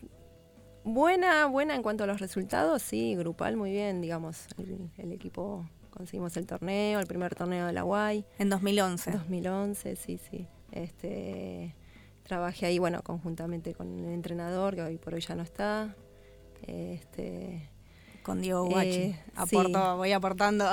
[0.84, 5.68] buena, buena en cuanto a los resultados, sí, grupal muy bien, digamos, el, el equipo
[5.90, 8.24] conseguimos el torneo, el primer torneo de la Guay.
[8.38, 9.10] En 2011.
[9.12, 10.46] 2011, sí, sí.
[10.72, 11.74] Este,
[12.30, 15.96] trabajé ahí, bueno, conjuntamente con el entrenador, que hoy por hoy ya no está.
[16.62, 17.68] Este,
[18.22, 18.88] Con Diego Guachi.
[18.88, 19.96] Eh, Aporto, sí.
[19.96, 20.64] voy aportando.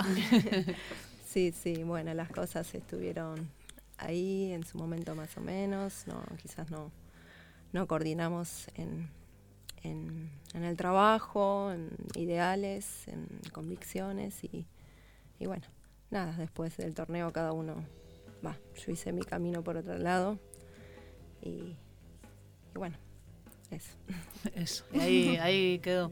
[1.26, 3.50] sí, sí, bueno, las cosas estuvieron
[3.98, 6.92] ahí en su momento más o menos, no, quizás no,
[7.74, 9.10] no coordinamos en,
[9.82, 14.68] en, en el trabajo, en ideales, en convicciones y,
[15.40, 15.66] y bueno,
[16.12, 17.84] nada, después del torneo cada uno
[18.46, 20.38] va, yo hice mi camino por otro lado
[21.42, 21.76] y, y
[22.76, 22.96] bueno,
[23.72, 23.92] eso.
[24.56, 26.12] Eso, ahí, ahí quedó.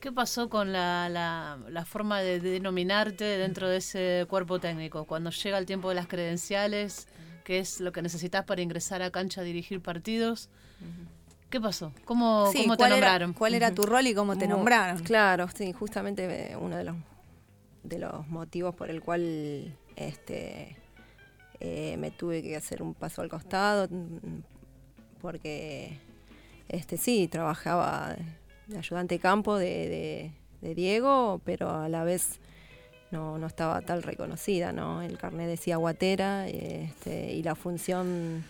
[0.00, 5.04] ¿Qué pasó con la, la- la forma de denominarte dentro de ese cuerpo técnico?
[5.06, 7.08] Cuando llega el tiempo de las credenciales,
[7.44, 10.50] ¿qué es lo que necesitas para ingresar a cancha a dirigir partidos?
[11.48, 11.92] ¿Qué pasó?
[12.04, 13.32] ¿Cómo, Sí, cómo te ¿cuál era- nombraron?
[13.32, 15.02] cuál era tu rol y cómo te nombraron?
[15.04, 16.96] Claro, sí, justamente eh, uno de los,
[17.84, 20.76] de los motivos por el cual este,
[21.60, 24.38] eh, me tuve que hacer un paso al costado, mm,
[25.28, 25.96] porque
[26.68, 28.14] este, sí, trabajaba
[28.66, 32.40] de ayudante campo de, de- de Diego, pero a la vez
[33.10, 35.00] no, no estaba tal reconocida, ¿no?
[35.00, 38.44] El carnet decía guatera este, y la función,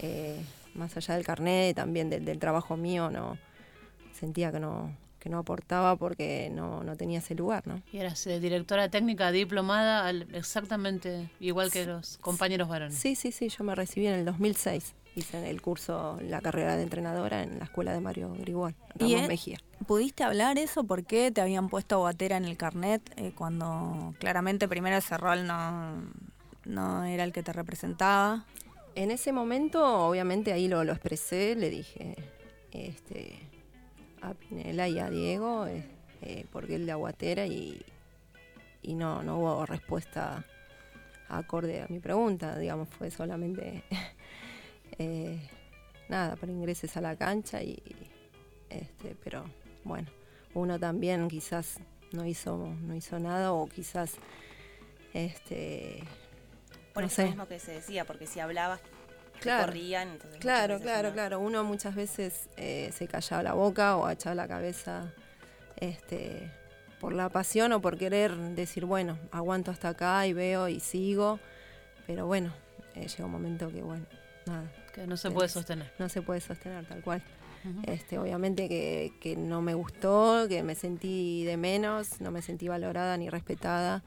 [0.00, 0.38] eh,
[0.74, 3.38] más allá del carnet, también del, del trabajo mío, no
[4.12, 7.80] sentía que no, que no aportaba porque no, no tenía ese lugar, ¿no?
[7.90, 12.96] Y eras eh, directora técnica diplomada al- exactamente igual que los compañeros varones.
[12.98, 14.92] Sí, sí, sí, yo me recibí en el 2006.
[15.16, 19.20] Hice el curso, la carrera de entrenadora en la escuela de Mario Grigol, ¿Y Ramos
[19.22, 19.58] él- Mejía.
[19.86, 20.84] ¿Pudiste hablar eso?
[20.84, 25.46] ¿Por qué te habían puesto guatera en el carnet eh, cuando claramente primero ese rol
[25.46, 26.02] no,
[26.66, 28.44] no era el que te representaba?
[28.94, 32.14] En ese momento, obviamente, ahí lo, lo expresé, le dije
[32.72, 33.38] este,
[34.20, 35.82] a Pinela y a Diego, eh,
[36.20, 37.80] eh, porque él de Aguatera y,
[38.82, 40.44] y no, no hubo respuesta
[41.30, 43.82] acorde a mi pregunta, digamos, fue solamente
[44.98, 45.40] eh,
[46.08, 47.82] nada, para ingreses a la cancha y
[48.70, 49.44] este, pero
[49.84, 50.08] bueno,
[50.54, 51.78] uno también quizás
[52.12, 54.12] no hizo, no hizo nada o quizás
[55.14, 56.02] este
[56.92, 57.24] Por no eso sé.
[57.26, 58.80] mismo que se decía, porque si hablabas,
[59.40, 59.66] Claro.
[59.66, 60.08] corrían.
[60.12, 61.40] Entonces Claro, claro, claro.
[61.40, 65.12] Uno muchas veces eh, se callaba la boca o echaba la cabeza
[65.78, 66.50] este,
[67.00, 71.38] por la pasión o por querer decir, bueno, aguanto hasta acá y veo y sigo.
[72.06, 72.50] Pero bueno,
[72.94, 74.06] eh, llega un momento que, bueno,
[74.46, 74.72] nada.
[74.96, 75.92] Que no se puede sostener.
[75.98, 77.22] No se puede sostener tal cual.
[77.84, 82.68] Este, obviamente que, que no me gustó, que me sentí de menos, no me sentí
[82.68, 84.04] valorada ni respetada,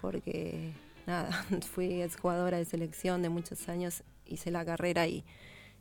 [0.00, 0.74] porque
[1.06, 1.30] nada,
[1.72, 5.24] fui exjugadora de selección de muchos años, hice la carrera y,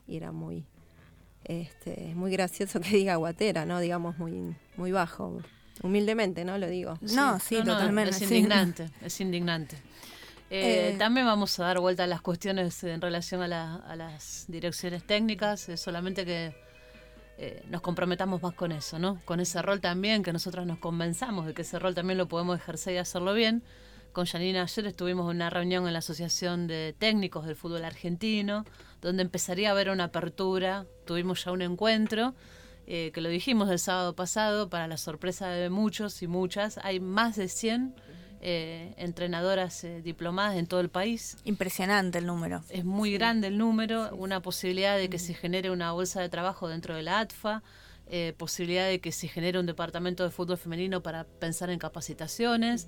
[0.08, 0.66] y era muy,
[1.44, 3.80] este, muy gracioso que diga guatera, ¿no?
[3.80, 5.42] Digamos muy, muy bajo.
[5.84, 6.58] Humildemente, ¿no?
[6.58, 6.98] Lo digo.
[7.02, 8.12] No, sí, totalmente.
[8.12, 8.24] Es sí.
[8.24, 9.78] indignante, es indignante.
[10.50, 13.96] Eh, Eh, también vamos a dar vuelta a las cuestiones en relación a, la- a
[13.96, 16.54] las direcciones técnicas, es solamente que
[17.38, 19.22] eh, nos comprometamos más con eso, ¿no?
[19.26, 22.58] Con ese rol también, que nosotros nos convenzamos de que ese rol también lo podemos
[22.58, 23.62] ejercer y hacerlo bien.
[24.14, 28.64] Con Janina ayer estuvimos en una reunión en la Asociación de Técnicos del Fútbol Argentino,
[29.02, 32.36] donde empezaría a haber una apertura, tuvimos ya un encuentro,
[32.88, 37.02] eh, que lo dijimos el sábado pasado, para la sorpresa de muchos y muchas, hay
[37.02, 37.96] más de 100
[38.48, 41.36] eh, entrenadoras eh, diplomadas en todo el país.
[41.46, 42.62] Impresionante el número.
[42.70, 46.68] Es muy grande el número, una posibilidad de que se genere una bolsa de trabajo
[46.68, 47.64] dentro de la ATFA,
[48.08, 52.88] eh, posibilidad de que se genere un departamento de fútbol femenino para pensar en capacitaciones,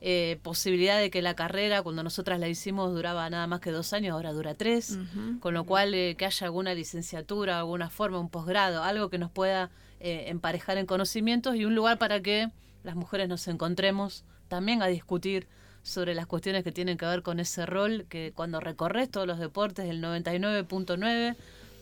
[0.00, 3.92] eh, posibilidad de que la carrera, cuando nosotras la hicimos, duraba nada más que dos
[3.94, 4.98] años, ahora dura tres,
[5.40, 9.30] con lo cual eh, que haya alguna licenciatura, alguna forma, un posgrado, algo que nos
[9.30, 9.70] pueda
[10.00, 12.50] eh, emparejar en conocimientos y un lugar para que
[12.82, 14.24] las mujeres nos encontremos
[14.54, 15.48] también a discutir
[15.82, 19.38] sobre las cuestiones que tienen que ver con ese rol que cuando recorres todos los
[19.40, 20.00] deportes, el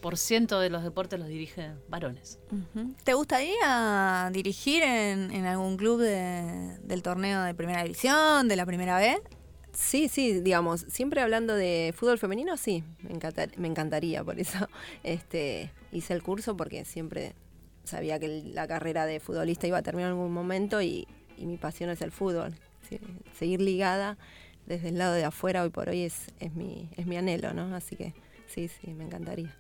[0.02, 2.38] 99.9% de los deportes los dirigen varones.
[3.04, 8.66] ¿Te gustaría dirigir en, en algún club de- del torneo de primera división, de la
[8.66, 9.20] primera B?
[9.72, 14.58] Sí, sí, digamos, siempre hablando de fútbol femenino, sí, me, encantar- me encantaría, por eso
[15.04, 17.34] este, hice el curso porque siempre
[17.84, 21.06] sabía que la carrera de futbolista iba a terminar en algún momento y,
[21.42, 22.54] y mi pasión es el fútbol.
[22.88, 22.98] Sí,
[23.38, 24.16] seguir ligada
[24.66, 27.74] desde el lado de afuera hoy por hoy es, es, mi, es mi anhelo, ¿no?
[27.74, 28.14] Así que
[28.46, 29.54] sí, sí, me encantaría.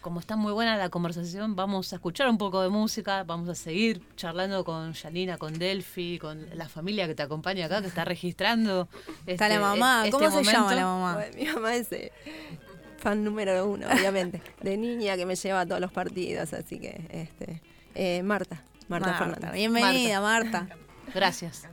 [0.00, 3.56] Como está muy buena la conversación, vamos a escuchar un poco de música, vamos a
[3.56, 8.04] seguir charlando con Janina, con Delphi, con la familia que te acompaña acá, que está
[8.04, 8.88] registrando.
[9.26, 10.02] Está este- la mamá.
[10.04, 11.14] este ¿Cómo se llama la mamá?
[11.14, 12.12] Bueno, mi mamá es eh,
[12.98, 17.00] fan número uno, obviamente, de niña que me lleva a todos los partidos, así que
[17.10, 17.60] este,
[17.96, 19.52] eh, Marta, Marta, Fernández.
[19.52, 20.68] Bienvenida, Marta.
[21.14, 21.68] Gracias.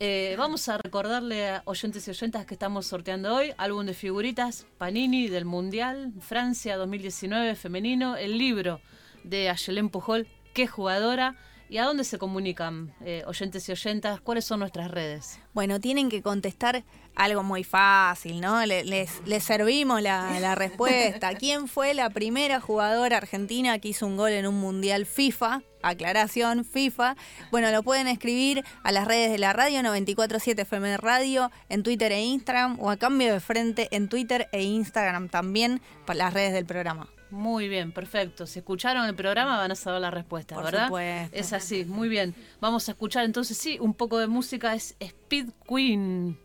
[0.00, 4.66] Eh, vamos a recordarle a oyentes y oyentas que estamos sorteando hoy álbum de figuritas
[4.76, 8.80] Panini del Mundial Francia 2019 femenino, el libro
[9.22, 11.36] de Ayelén Pujol, qué jugadora
[11.74, 15.40] y a dónde se comunican eh, oyentes y oyentas, cuáles son nuestras redes.
[15.54, 16.84] Bueno, tienen que contestar
[17.16, 18.64] algo muy fácil, ¿no?
[18.64, 21.34] Le- Les, les servimos la, la respuesta.
[21.38, 25.62] ¿Quién fue la primera jugadora argentina que hizo un gol en un mundial FIFA?
[25.82, 27.16] Aclaración, FIFA.
[27.50, 32.12] Bueno, lo pueden escribir a las redes de la radio 947 FM Radio, en Twitter
[32.12, 36.52] e Instagram, o a cambio de frente en Twitter e Instagram también, para las redes
[36.52, 37.08] del programa.
[37.34, 38.46] Muy bien, perfecto.
[38.46, 40.86] Si escucharon el programa van a saber la respuesta, Por ¿verdad?
[40.86, 41.36] supuesto.
[41.36, 42.32] Es así, muy bien.
[42.60, 44.72] Vamos a escuchar entonces, sí, un poco de música.
[44.72, 46.38] Es Speed Queen,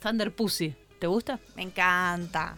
[0.00, 0.74] Thunder Pussy.
[0.98, 1.38] ¿Te gusta?
[1.54, 2.56] Me encanta.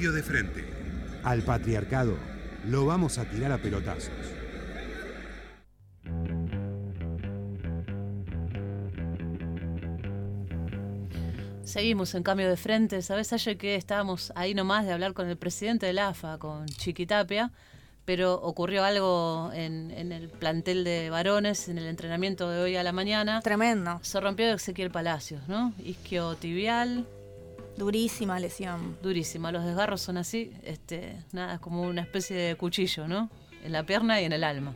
[0.00, 0.64] Cambio de frente.
[1.24, 2.16] Al patriarcado
[2.66, 4.10] lo vamos a tirar a pelotazos.
[11.64, 13.02] Seguimos en cambio de frente.
[13.02, 17.52] ¿Sabes, ayer que estábamos ahí nomás de hablar con el presidente del AFA, con Chiquitapia?
[18.06, 22.82] Pero ocurrió algo en, en el plantel de varones, en el entrenamiento de hoy a
[22.82, 23.42] la mañana.
[23.42, 24.00] Tremendo.
[24.00, 25.74] Se rompió Ezequiel Palacios, ¿no?
[25.84, 27.06] Isquiotibial,
[27.80, 28.98] Durísima lesión.
[29.02, 29.50] durísima.
[29.50, 33.30] Los desgarros son así, este, nada, es como una especie de cuchillo, ¿no?
[33.64, 34.74] En la pierna y en el alma.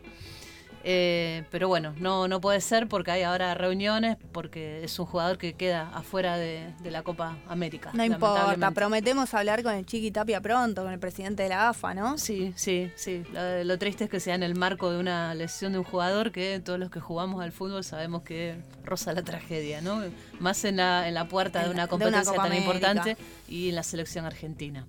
[0.86, 5.38] Eh, pero bueno, no, no puede ser porque hay ahora reuniones, porque es un jugador
[5.38, 7.90] que queda afuera de, de la Copa América.
[7.94, 11.94] No importa, prometemos hablar con el Chiqui Tapia pronto, con el presidente de la AFA,
[11.94, 12.18] ¿no?
[12.18, 13.22] Sí, sí, sí.
[13.32, 16.32] Lo, lo triste es que sea en el marco de una lesión de un jugador
[16.32, 20.02] que todos los que jugamos al fútbol sabemos que roza la tragedia, ¿no?
[20.38, 22.64] Más en la, en la puerta En de una la- de una competencia tan América.
[22.66, 23.16] importante
[23.48, 24.84] y en la selección argentina.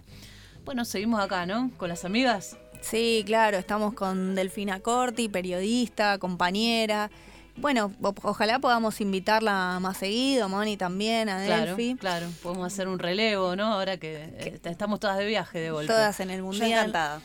[0.65, 1.71] Bueno, seguimos acá, ¿no?
[1.77, 2.57] Con las amigas.
[2.81, 7.09] Sí, claro, estamos con Delfina Corti, periodista, compañera.
[7.57, 11.95] Bueno, ojalá podamos invitarla más seguido, Moni también, a Claro, Delphi.
[11.95, 12.27] claro.
[12.43, 13.73] Podemos hacer un relevo, ¿no?
[13.73, 15.87] Ahora que eh, estamos todas de viaje de golpe.
[15.87, 16.71] Todas en el Yo Mundial.
[16.89, 17.21] encantada.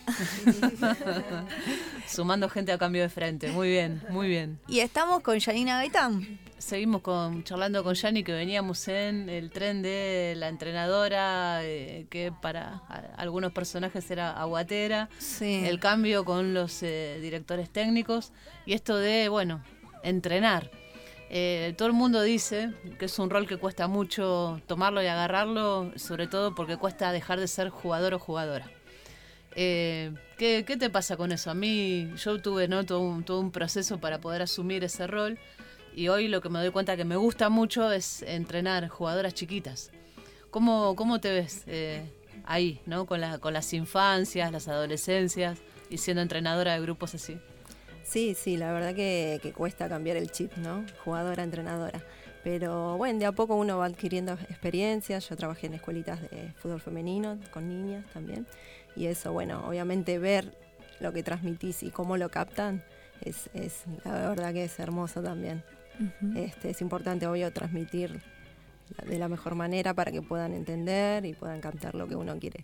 [2.06, 3.50] Sumando gente a cambio de frente.
[3.50, 4.60] Muy bien, muy bien.
[4.68, 6.38] Y estamos con Janina Gaitán.
[6.60, 12.32] Seguimos con, charlando con Yani que veníamos en el tren de la entrenadora, eh, que
[12.42, 15.62] para a- algunos personajes era aguatera, Sí.
[15.64, 18.32] el cambio con los eh, directores técnicos
[18.66, 19.64] y esto de, bueno,
[20.02, 20.70] entrenar.
[21.30, 25.92] Eh, todo el mundo dice que es un rol que cuesta mucho tomarlo y agarrarlo,
[25.96, 28.70] sobre todo porque cuesta dejar de ser jugador o jugadora.
[29.56, 31.50] Eh, ¿qué, qué te pasa con eso?
[31.50, 32.84] A mí, yo tuve ¿no?
[32.84, 35.38] todo, un, todo un proceso para poder asumir ese rol
[35.94, 39.90] y hoy lo que me doy cuenta que me gusta mucho es entrenar jugadoras chiquitas.
[40.50, 42.02] ¿Cómo, cómo te ves eh,
[42.44, 43.06] ahí, ¿no?
[43.06, 47.38] con, la, con las infancias, las adolescencias y siendo entrenadora de grupos así?
[48.02, 50.84] Sí, sí, la verdad que, cuesta cambiar el chip, ¿no?
[51.04, 52.02] Jugadora, entrenadora.
[52.42, 55.28] Pero bueno, de a poco uno va adquiriendo experiencias.
[55.28, 58.46] Yo trabajé en escuelitas de fútbol femenino, con niñas también.
[58.96, 60.56] Y eso, bueno, obviamente ver
[60.98, 62.82] lo que transmitís y cómo lo captan,
[63.20, 65.62] es, es la verdad que es hermoso también.
[66.36, 68.20] Este, es importante, obvio, transmitir
[69.06, 72.62] de la mejor manera para que puedan entender y puedan captar lo que uno quiere,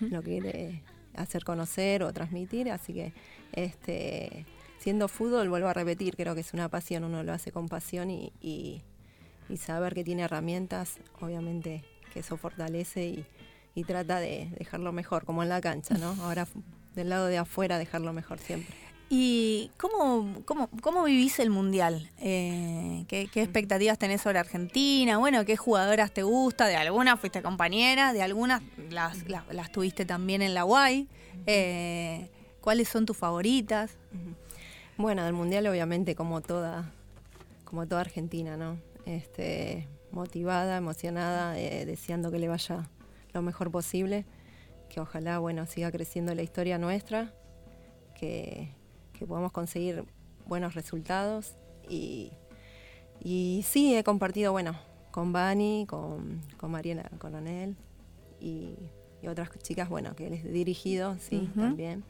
[0.00, 0.82] lo quiere
[1.14, 2.70] hacer conocer o transmitir.
[2.70, 3.12] Así que,
[3.52, 4.46] este,
[4.78, 8.10] siendo fútbol, vuelvo a repetir, creo que es una pasión, uno lo hace con pasión
[8.10, 8.82] y, y-
[9.48, 13.26] y saber que tiene herramientas, obviamente que eso fortalece y,
[13.74, 16.10] y trata de dejarlo mejor, como en la cancha, ¿no?
[16.22, 16.46] Ahora
[16.94, 18.74] del lado de afuera dejarlo mejor siempre.
[19.08, 22.10] ¿Y cómo, cómo, cómo vivís el Mundial?
[22.18, 25.18] Eh, ¿qué, expectativas tenés sobre Argentina?
[25.18, 26.66] Bueno, ¿qué jugadoras te gusta?
[26.66, 31.08] De algunas fuiste compañera, de algunas las, las, las tuviste también en la UAI.
[31.46, 32.30] Eh,
[32.60, 33.96] ¿Cuáles son tus favoritas?
[34.96, 36.90] Bueno, del mundial obviamente como toda,
[37.64, 38.76] como toda Argentina, ¿no?
[39.04, 42.88] Este, motivada, emocionada, eh, deseando que le vaya
[43.32, 44.24] lo mejor posible,
[44.88, 47.32] que ojalá, bueno, siga creciendo la historia nuestra,
[48.18, 48.72] que,
[49.16, 50.04] que podamos conseguir
[50.46, 51.54] buenos resultados
[51.88, 52.32] y,
[53.20, 54.76] y sí, he compartido, bueno,
[55.10, 57.76] con Bani, con, con Mariana Coronel
[58.40, 58.74] y,
[59.22, 62.04] y otras chicas, bueno, que les he dirigido, sí, también.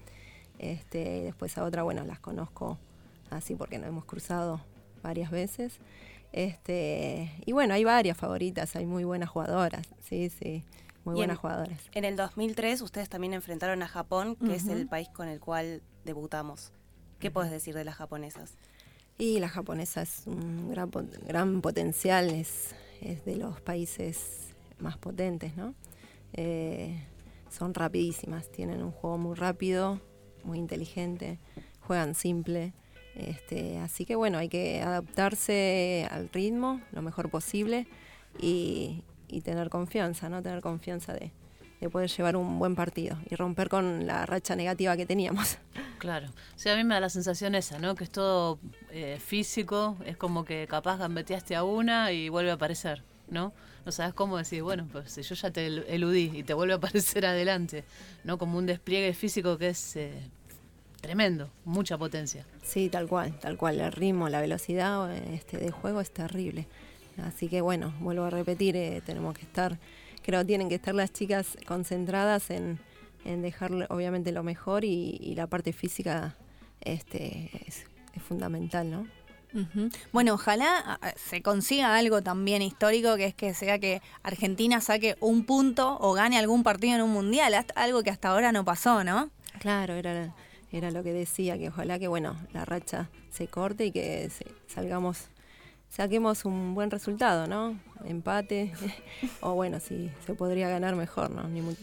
[0.58, 2.78] Este, y después a otra, bueno, las conozco
[3.30, 4.60] así porque nos hemos cruzado
[5.02, 5.78] varias veces.
[6.32, 10.64] Este, y bueno, hay varias favoritas, hay muy buenas jugadoras, sí, sí,
[11.04, 11.80] muy Y buenas en- jugadoras.
[11.94, 15.82] En el 2003 ustedes también enfrentaron a Japón, que es el país con el cual
[16.04, 16.72] debutamos.
[17.18, 18.54] ¿Qué puedes decir de las japonesas?
[19.18, 20.90] Y la japonesa es un gran,
[21.26, 24.48] gran potencial, es, es de los países
[24.78, 25.74] más potentes, ¿no?
[26.34, 27.02] Eh,
[27.50, 30.00] son rapidísimas, tienen un juego muy rápido,
[30.44, 31.38] muy inteligente,
[31.80, 32.74] juegan simple.
[33.14, 37.86] Este, así que bueno, hay que adaptarse al ritmo lo mejor posible
[38.38, 40.42] y, y tener confianza, ¿no?
[40.42, 41.32] Tener confianza de,
[41.80, 45.58] de poder llevar un buen partido y romper con la racha negativa que teníamos.
[45.98, 46.28] Claro.
[46.56, 47.94] Sí, a mí me da la sensación esa, ¿no?
[47.94, 48.58] Que es todo
[48.90, 53.54] eh, físico, es como que capaz gambeteaste a una y vuelve a aparecer, ¿no?
[53.86, 56.74] No sabes cómo decir, bueno, pues si yo ya te el- eludí y te vuelve
[56.74, 57.82] a aparecer adelante,
[58.24, 58.36] ¿no?
[58.36, 60.12] Como un despliegue físico que es eh,
[61.00, 62.44] tremendo, mucha potencia.
[62.62, 63.80] Sí, tal cual, tal cual.
[63.80, 66.66] El ritmo, la velocidad este, de juego es terrible.
[67.24, 69.78] Así que bueno, vuelvo a repetir, eh, tenemos que estar,
[70.26, 72.78] creo que tienen que estar las chicas concentradas en,
[73.24, 76.36] en dejar obviamente lo mejor y, y la parte física
[76.80, 79.06] este, es, es fundamental, ¿no?
[80.12, 85.16] Bueno, ojalá ah, se consiga algo también histórico, que es que sea que Argentina saque
[85.20, 89.02] un punto o gane algún partido en un mundial, algo que hasta ahora no pasó,
[89.02, 89.30] ¿no?
[89.58, 90.34] Claro, era,
[90.72, 94.44] era lo que decía, que ojalá que bueno, la racha se corte y que se-
[94.66, 95.28] salgamos,
[95.88, 97.78] saquemos un buen resultado, ¿no?
[98.04, 98.72] Empate,
[99.40, 101.48] o bueno, si se podría ganar mejor, ¿no?
[101.48, 101.76] Ni muy-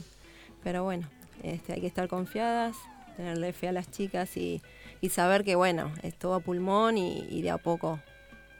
[0.63, 1.07] pero bueno,
[1.41, 2.75] este, hay que estar confiadas,
[3.17, 4.61] tenerle fe a las chicas y,
[5.01, 7.99] y saber que bueno, es todo a pulmón y, y de a poco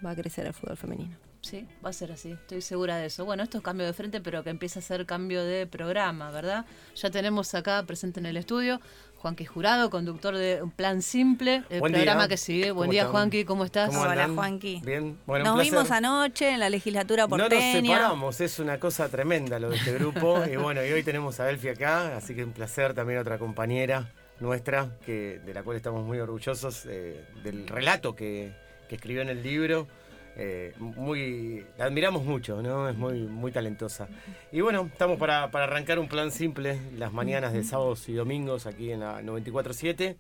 [0.05, 1.15] va a crecer el fútbol femenino.
[1.41, 3.25] Sí, va a ser así, estoy segura de eso.
[3.25, 6.65] Bueno, esto es cambio de frente, pero que empieza a ser cambio de programa, ¿verdad?
[6.95, 8.79] Ya tenemos acá presente en el estudio
[9.24, 12.28] Juanqui Jurado, conductor de Plan Simple, el Buen programa día.
[12.28, 12.71] que sigue.
[12.71, 13.11] Buen ¿Cómo día, están?
[13.13, 13.88] Juanqui, ¿cómo estás?
[13.89, 14.28] ¿Cómo Hola?
[14.28, 14.82] Juanqui.
[14.84, 17.95] Bien, bueno, Nos un vimos anoche en la legislatura No nos porteña.
[17.95, 20.43] separamos, es una cosa tremenda lo de este grupo.
[20.51, 24.11] y bueno, y hoy tenemos a Elfi acá, así que un placer también otra compañera
[24.41, 28.51] nuestra, que, de la cual estamos muy orgullosos eh, del relato que,
[28.89, 29.88] que escribió en el libro.
[30.36, 32.89] Eh, muy, la admiramos mucho, ¿no?
[32.89, 34.07] Es muy, muy talentosa.
[34.51, 38.65] Y bueno, estamos para, para arrancar un plan simple las mañanas de sábados y domingos
[38.65, 40.15] aquí en la 94.7,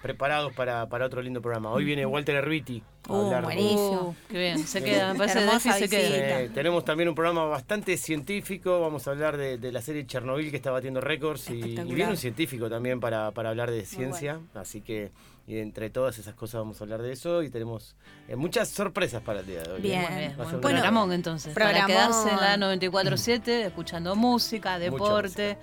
[0.00, 1.70] preparados para, para otro lindo programa.
[1.72, 4.00] Hoy viene Walter Erviti a Uh, hablar de- buenísimo.
[4.10, 6.40] Uh, qué bien, se queda, me parece Hermosa se queda.
[6.42, 8.80] Eh, tenemos también un programa bastante científico.
[8.80, 11.50] Vamos a hablar de, de la serie Chernobyl que está batiendo récords.
[11.50, 14.38] Y, y viene un científico también para, para hablar de ciencia.
[14.54, 15.10] Así que
[15.46, 17.42] y entre todas esas cosas vamos a hablar de eso.
[17.42, 17.94] Y tenemos
[18.28, 19.80] eh, muchas sorpresas para el día de hoy.
[19.80, 20.02] Bien.
[20.02, 20.08] ¿eh?
[20.08, 21.54] Muy bien, Bueno, programón entonces.
[21.54, 25.56] Para quedarse en la 94.7, escuchando música, deporte,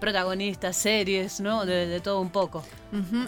[0.00, 1.66] protagonistas, series, ¿no?
[1.66, 2.64] De, de todo un poco.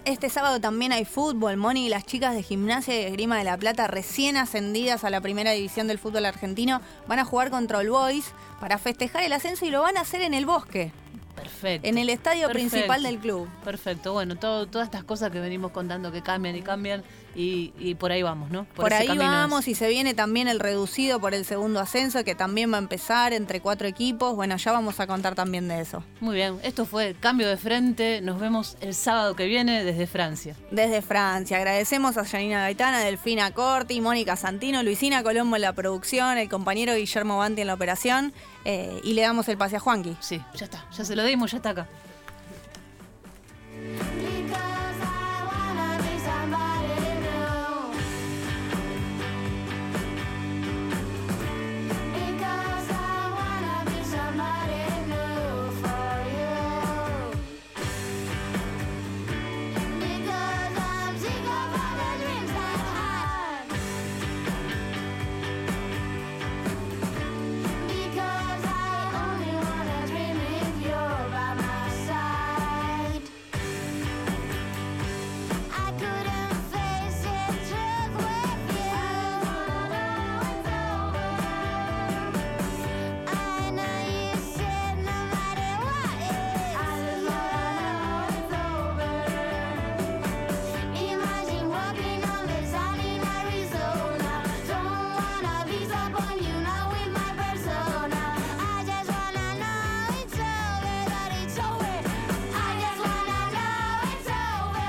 [0.07, 1.59] Este sábado también hay fútbol.
[1.59, 5.21] Moni y las chicas de gimnasia y esgrima de la Plata, recién ascendidas a la
[5.21, 9.67] primera división del fútbol argentino, van a jugar contra el Boys para festejar el ascenso
[9.67, 10.93] y lo van a hacer en el bosque,
[11.41, 11.89] Perfecto.
[11.89, 12.70] en el estadio Perfecto.
[12.70, 13.49] principal del club.
[13.64, 17.03] Perfecto, bueno, todo, todas estas cosas que venimos contando que cambian y cambian
[17.39, 18.64] y, y por ahí vamos, ¿no?
[18.74, 19.16] Por, ahí es.
[19.16, 22.80] vamos y se viene también el reducido por el segundo ascenso que también va a
[22.80, 24.34] empezar entre cuatro equipos.
[24.34, 26.03] Bueno, ya vamos a contar también de eso.
[26.20, 30.57] Muy bien, esto fue Cambio de Frente, nos vemos el sábado que viene desde Francia.
[30.72, 36.39] Desde Francia, agradecemos a Janina Gaitana, Delfina Corti, Mónica Santino, Luisina Colombo en la producción,
[36.39, 38.32] el compañero Guillermo Banti en la operación
[38.64, 40.16] eh, y le damos el pase a Juanqui.
[40.18, 41.86] Sí, ya está, ya se lo dimos, ya está acá.